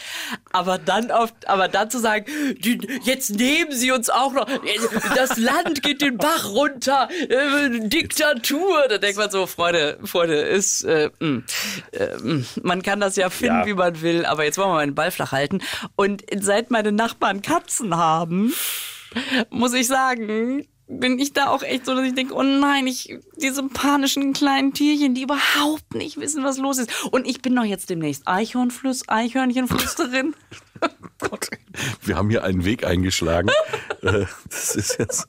[0.53, 2.25] Aber dann auf, aber dann zu sagen,
[2.59, 4.49] die, jetzt nehmen sie uns auch noch,
[5.15, 8.89] das Land geht den Bach runter, äh, Diktatur.
[8.89, 11.43] Da denkt man so, Freunde, Freunde, ist, äh, mh,
[11.93, 12.45] äh, mh.
[12.63, 13.67] man kann das ja finden, Ja.
[13.67, 15.61] wie man will, aber jetzt wollen wir mal den Ball flach halten.
[15.95, 18.53] Und seit meine Nachbarn Katzen haben,
[19.51, 23.19] muss ich sagen, bin ich da auch echt so, dass ich denke, oh nein, ich,
[23.37, 26.91] diese panischen kleinen Tierchen, die überhaupt nicht wissen, was los ist.
[27.11, 30.35] Und ich bin doch jetzt demnächst Eichhornfluss, Eichhörnchenflüsterin.
[31.19, 31.49] Gott,
[32.03, 33.51] wir haben hier einen Weg eingeschlagen.
[34.03, 35.27] Äh, das ist jetzt.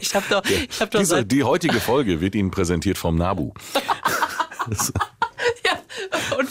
[0.00, 3.52] Ich habe doch, ich hab doch Diese, die heutige Folge wird Ihnen präsentiert vom Nabu.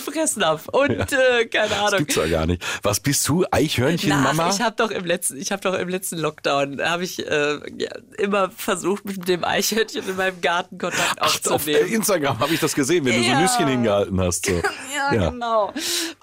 [0.06, 1.98] ja, und Fressnapf und äh, keine Das Ahnung.
[2.00, 2.64] gibt's ja gar nicht.
[2.82, 3.46] Was bist du?
[3.52, 4.50] Eichhörnchen, Mama?
[4.50, 7.92] ich habe doch im letzten, ich habe doch im letzten Lockdown habe ich äh, ja,
[8.18, 11.88] immer versucht, mit dem Eichhörnchen in meinem Garten Kontakt Ach, auf aufzunehmen.
[11.88, 13.42] Instagram habe ich das gesehen, wenn du so Ja.
[13.42, 14.46] Nüsschen hingehalten hast.
[14.46, 14.62] So.
[14.96, 15.74] Ja, genau.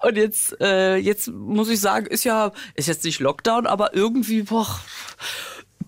[0.02, 4.42] Und jetzt, äh, jetzt muss ich sagen, ist ja, ist jetzt nicht Lockdown, aber irgendwie,
[4.42, 4.78] boah,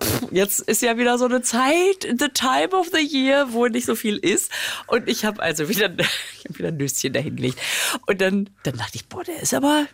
[0.03, 3.87] pff, jetzt ist ja wieder so eine Zeit, the time of the year, wo nicht
[3.87, 4.51] so viel ist.
[4.87, 7.59] Und ich habe also wieder, ich hab wieder ein Nüsschen dahingelegt.
[8.07, 9.87] Und dann, dann dachte ich, boah, der ist aber,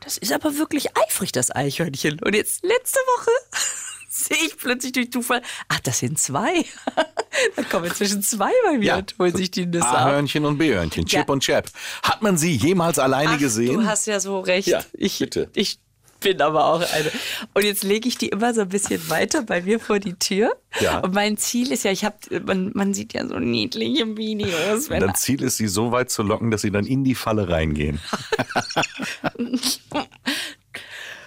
[0.00, 2.20] das ist aber wirklich eifrig, das Eichhörnchen.
[2.22, 3.30] Und jetzt letzte Woche
[4.08, 6.64] sehe ich plötzlich durch Zufall, ach, das sind zwei.
[7.56, 9.86] Dann kommen inzwischen zwei bei mir und holen sich die Nüsse.
[9.88, 11.32] A-Hörnchen und B-Hörnchen, Chip Ja.
[11.32, 11.68] und Chap.
[12.04, 13.74] Hat man sie jemals alleine Ach, gesehen?
[13.74, 14.68] Du hast ja so recht.
[14.68, 15.50] Ja, ich, bitte.
[15.54, 15.80] ich
[16.24, 17.12] bin aber auch eine.
[17.52, 20.56] Und jetzt lege ich die immer so ein bisschen weiter bei mir vor die Tür.
[20.80, 20.98] Ja.
[21.00, 25.00] Und mein Ziel ist ja, ich habe, man, man sieht ja so niedliche Videos, wenn
[25.00, 28.00] Dein Ziel ist, sie so weit zu locken, dass sie dann in die Falle reingehen.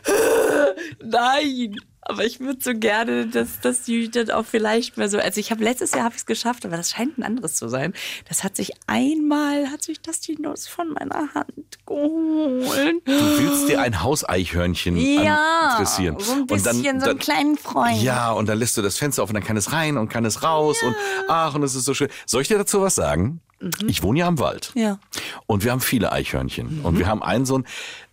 [1.03, 1.75] Nein.
[2.09, 5.17] Aber ich würde so gerne, dass, dass die dann auch vielleicht mehr so.
[5.17, 7.67] Also ich habe letztes Jahr habe ich es geschafft, aber das scheint ein anderes zu
[7.67, 7.91] sein.
[8.29, 13.01] Das hat sich einmal, hat sich das die Nuss von meiner Hand geholt.
[13.05, 16.15] Du willst dir ein Hauseichhörnchen Ja, interessieren.
[16.17, 18.01] so ein bisschen, und dann, so einen kleinen Freund.
[18.01, 20.23] Ja, und dann lässt du das Fenster auf und dann kann es rein und kann
[20.23, 20.95] es raus und
[21.27, 22.07] ach, und es ist so schön.
[22.25, 23.41] Soll ich dir dazu was sagen?
[23.85, 24.71] Ich wohne ja am Wald.
[24.75, 24.81] Mhm.
[24.81, 24.93] Ja.
[24.93, 24.99] Mhm.
[25.47, 26.81] Und wir haben viele Eichhörnchen.
[26.83, 27.65] Und wir haben einen so ein,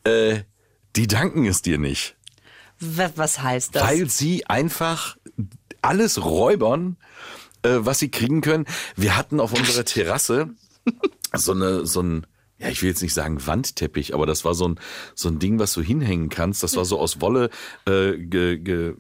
[0.04, 0.40] äh,
[0.96, 2.16] die danken es dir nicht.
[2.80, 3.82] Was heißt das?
[3.82, 5.16] Weil sie einfach
[5.82, 6.96] alles räubern,
[7.62, 8.66] äh, was sie kriegen können.
[8.96, 10.50] Wir hatten auf unserer Terrasse
[11.34, 12.26] so eine, so ein,
[12.58, 14.80] ja, ich will jetzt nicht sagen Wandteppich, aber das war so ein,
[15.14, 16.62] so ein Ding, was du hinhängen kannst.
[16.62, 17.50] Das war so aus Wolle
[17.86, 18.94] äh, ge, ge,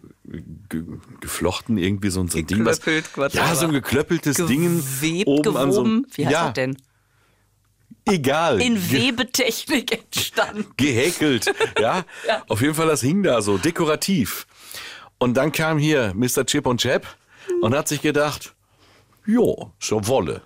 [0.68, 0.82] ge,
[1.20, 2.64] geflochten, irgendwie so, ein- so ein Ding.
[2.64, 2.80] Was,
[3.32, 4.82] ja, so ein geklöppeltes Ding.
[5.26, 6.06] Oben an so einem- gewoben.
[6.14, 6.76] Wie heißt ja, das denn?
[8.06, 8.60] Egal.
[8.60, 10.66] In Webetechnik entstanden.
[10.76, 11.46] gehäkelt.
[11.78, 12.04] Ja?
[12.28, 12.42] Ja.
[12.48, 14.46] auf jeden Fall das hing da so dekorativ.
[15.18, 16.44] Und dann kam hier Mr.
[16.44, 17.06] Chip und Chap
[17.62, 18.54] und hat sich gedacht,
[19.26, 20.42] jo, so Wolle.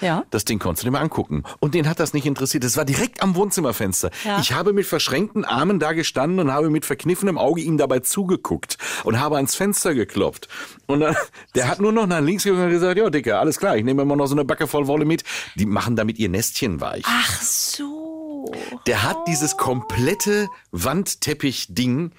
[0.00, 0.24] Ja.
[0.30, 1.44] Das Ding konntest du dir mal angucken.
[1.60, 2.64] Und den hat das nicht interessiert.
[2.64, 4.10] Das war direkt am Wohnzimmerfenster.
[4.24, 4.40] Ja.
[4.40, 8.78] Ich habe mit verschränkten Armen da gestanden und habe mit verkniffenem Auge ihm dabei zugeguckt
[9.04, 10.48] und habe ans Fenster geklopft.
[10.86, 11.16] Und dann,
[11.54, 14.02] der hat nur noch nach links geguckt und gesagt, ja, Dicker, alles klar, ich nehme
[14.02, 15.24] immer noch so eine Backe voll Wolle mit.
[15.56, 17.04] Die machen damit ihr Nestchen weich.
[17.06, 18.52] Ach so.
[18.86, 22.12] Der hat dieses komplette Wandteppich-Ding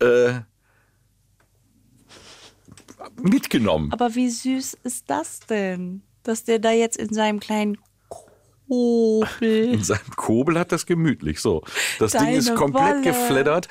[0.00, 0.34] äh,
[3.20, 3.92] mitgenommen.
[3.92, 6.02] Aber wie süß ist das denn?
[6.24, 9.74] Dass der da jetzt in seinem kleinen Kobel.
[9.74, 11.40] In seinem Kobel hat das gemütlich.
[11.40, 11.62] So,
[11.98, 13.02] das Ding ist Deine komplett Wolle.
[13.02, 13.68] geflattert.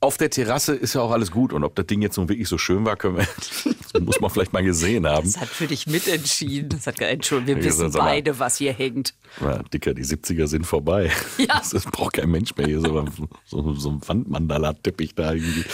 [0.00, 1.52] Auf der Terrasse ist ja auch alles gut.
[1.52, 4.52] Und ob das Ding jetzt nun wirklich so schön war, können wir, muss man vielleicht
[4.52, 5.30] mal gesehen haben.
[5.32, 6.70] Das hat für dich mitentschieden.
[6.70, 8.08] Das hat Entschuldigung, wir Ja, wissen sag mal.
[8.08, 9.14] beide, was hier hängt.
[9.40, 11.10] Na, Dicker, die 70er sind vorbei.
[11.38, 11.46] Ja.
[11.58, 13.04] Das, das braucht kein Mensch mehr hier, so,
[13.46, 15.64] so, so ein Wandmandala-Teppich da irgendwie.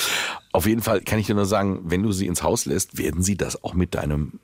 [0.52, 3.22] Auf jeden Fall kann ich dir nur sagen, wenn du sie ins Haus lässt, werden
[3.22, 4.40] sie das auch mit deinem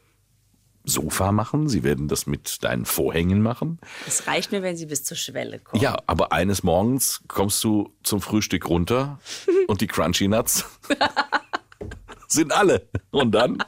[0.84, 1.68] Sofa machen.
[1.68, 3.78] Sie werden das mit deinen Vorhängen machen.
[4.06, 5.82] Es reicht mir, wenn sie bis zur Schwelle kommen.
[5.82, 9.18] Ja, aber eines Morgens kommst du zum Frühstück runter
[9.66, 10.64] und die Crunchy Nuts
[12.28, 12.88] sind alle.
[13.10, 13.58] Und dann?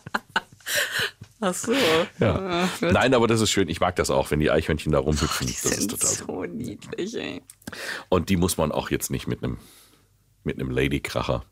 [1.41, 1.73] Ach so.
[2.19, 2.69] Ja.
[2.81, 3.69] Nein, aber das ist schön.
[3.69, 5.47] Ich mag das auch, wenn die Eichhörnchen da rumhüpfen.
[5.47, 6.27] Die Das ist total so.
[6.27, 7.43] so niedlich, ey.
[8.09, 9.59] Und die muss man auch jetzt nicht mit einem
[10.45, 11.45] mit einem Ladykracher.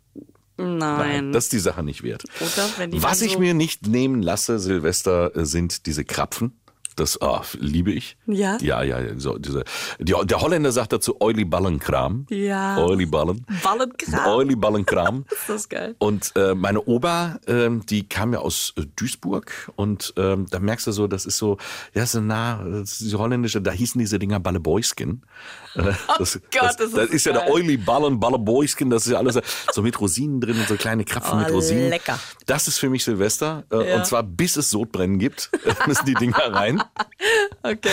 [0.57, 1.33] Nein.
[1.33, 2.25] Das ist die Sache nicht wert.
[2.41, 2.69] Oder
[3.03, 6.53] Was dann ich so- mir nicht nehmen lasse, Silvester, äh, sind diese Krapfen.
[6.97, 8.17] Das ah, liebe ich.
[8.27, 8.57] Ja?
[8.61, 9.65] Ja, ja, so diese,
[9.99, 12.27] die, der Holländer sagt dazu Oily Ballenkram.
[12.31, 12.79] Ja.
[12.79, 13.45] Oily Ballen.
[13.63, 14.27] Ballenkram.
[14.27, 15.25] Oily Ballenkram.
[15.31, 15.97] ist das geil.
[15.99, 20.87] Und äh, meine Oma, ähm, die kam ja aus äh, Duisburg und ähm, da merkst
[20.87, 21.59] du so, das ist so,
[21.95, 25.23] ja, so nah, das ist diese holländische, da hießen diese Dinger Balleboyskin.
[25.75, 27.51] Äh, das, Oh Gott, das, das ist das ist ja der.
[27.51, 29.41] Oily Ballen, Balleboyskin, das ist ja alles
[29.73, 31.91] so mit Rosinen drin und so kleine Krapfen Oh, mit Rosinen.
[31.91, 32.19] lecker.
[32.47, 33.97] Das ist für mich Silvester äh, Ja.
[33.97, 35.51] und zwar bis es Sodbrennen gibt,
[35.87, 36.83] müssen die Dinger rein
[37.63, 37.91] Okay.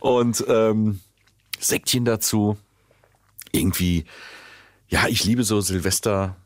[0.00, 1.00] und ähm,
[1.60, 2.56] Säckchen dazu.
[3.52, 4.04] Irgendwie,
[4.88, 6.36] ja, ich liebe so Silvester.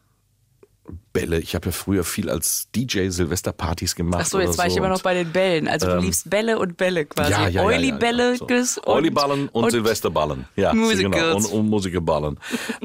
[1.12, 1.38] Bälle.
[1.40, 4.22] Ich habe ja früher viel als DJ Silvesterpartys gemacht.
[4.22, 4.78] Ach so, jetzt war ich so.
[4.78, 5.68] immer noch Und- bei den Bällen.
[5.68, 7.30] Also du liebst Bälle und Bälle quasi.
[7.32, 8.46] ja, ja, ja, Oily ja, Bälle, so.
[8.46, 10.46] Güss und Oily-Ballen und, Silvesterballen.
[10.56, 11.10] Ja, Musiker.
[11.10, 11.36] genau.
[11.36, 12.38] Und, und Musikerballen.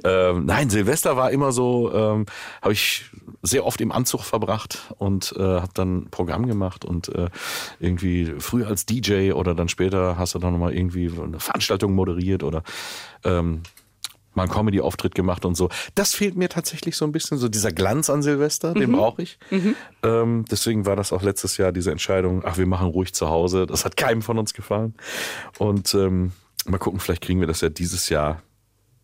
[0.03, 2.25] ähm, nein, Silvester war immer so, ähm,
[2.61, 3.05] habe ich
[3.41, 7.29] sehr oft im Anzug verbracht und äh, habe dann Programm gemacht und äh,
[7.79, 12.43] irgendwie früher als DJ oder dann später hast du dann nochmal irgendwie eine Veranstaltung moderiert
[12.43, 12.63] oder
[13.23, 13.61] ähm,
[14.35, 15.69] mal einen Comedy-Auftritt gemacht und so.
[15.95, 19.39] Das fehlt mir tatsächlich so ein bisschen, so dieser Glanz an Silvester, den brauche ich.
[20.03, 23.65] Ähm, deswegen war das auch letztes Jahr diese Entscheidung, ach, wir machen ruhig zu Hause.
[23.65, 24.93] Das hat keinem von uns gefallen.
[25.57, 26.31] Und ähm,
[26.65, 28.41] mal gucken, vielleicht kriegen wir das ja dieses Jahr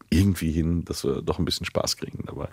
[0.09, 2.49] irgendwie hin, dass wir doch ein bisschen Spaß kriegen dabei.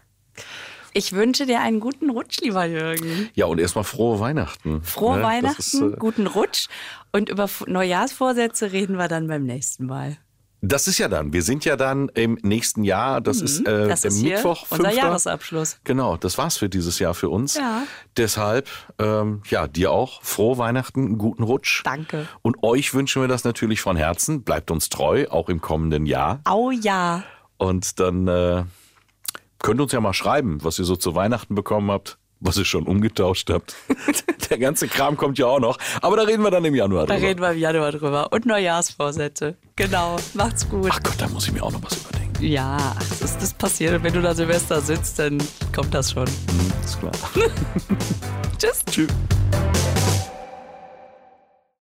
[0.94, 3.28] Ich wünsche dir einen guten Rutsch, lieber Jürgen.
[3.34, 4.82] Ja, und erstmal frohe Weihnachten.
[4.82, 5.22] Frohe Ne?
[5.22, 6.68] Weihnachten, ist, äh, guten Rutsch.
[7.12, 10.16] Und über Neujahrsvorsätze reden wir dann beim nächsten Mal.
[10.60, 11.32] Das ist ja dann.
[11.32, 13.20] Wir sind ja dann im nächsten Jahr.
[13.20, 13.88] Das ist äh, Mhm.
[13.88, 14.66] Das der ist hier Mittwoch.
[14.70, 14.96] unser 5.
[14.96, 15.78] Jahresabschluss.
[15.84, 17.54] Genau, das war's für dieses Jahr für uns.
[17.54, 17.82] Ja.
[18.16, 21.82] Deshalb, ähm, ja, dir auch frohe Weihnachten, einen guten Rutsch.
[21.84, 22.26] Danke.
[22.42, 24.42] Und euch wünschen wir das natürlich von Herzen.
[24.42, 26.40] Bleibt uns treu, auch im kommenden Jahr.
[26.44, 27.22] Au ja.
[27.56, 28.64] Und dann äh,
[29.60, 32.64] könnt ihr uns ja mal schreiben, was ihr so zu Weihnachten bekommen habt, was ihr
[32.64, 33.74] schon umgetauscht habt.
[34.50, 35.78] Der ganze Kram kommt ja auch noch.
[36.02, 37.26] Aber da reden wir dann im Januar Da drüber.
[37.28, 38.32] reden wir im Januar drüber.
[38.32, 39.56] Und Neujahrsvorsätze.
[39.76, 40.16] Genau.
[40.34, 40.88] Macht's gut.
[40.92, 42.44] Ach Gott, da muss ich mir auch noch was überdenken.
[42.44, 43.94] Ja, das, das passiert.
[43.94, 45.38] Und wenn du da Silvester sitzt, dann
[45.74, 46.26] kommt das schon.
[46.26, 47.12] Hm, ist klar.
[48.58, 48.84] Tschüss.
[48.90, 49.08] Tschüss.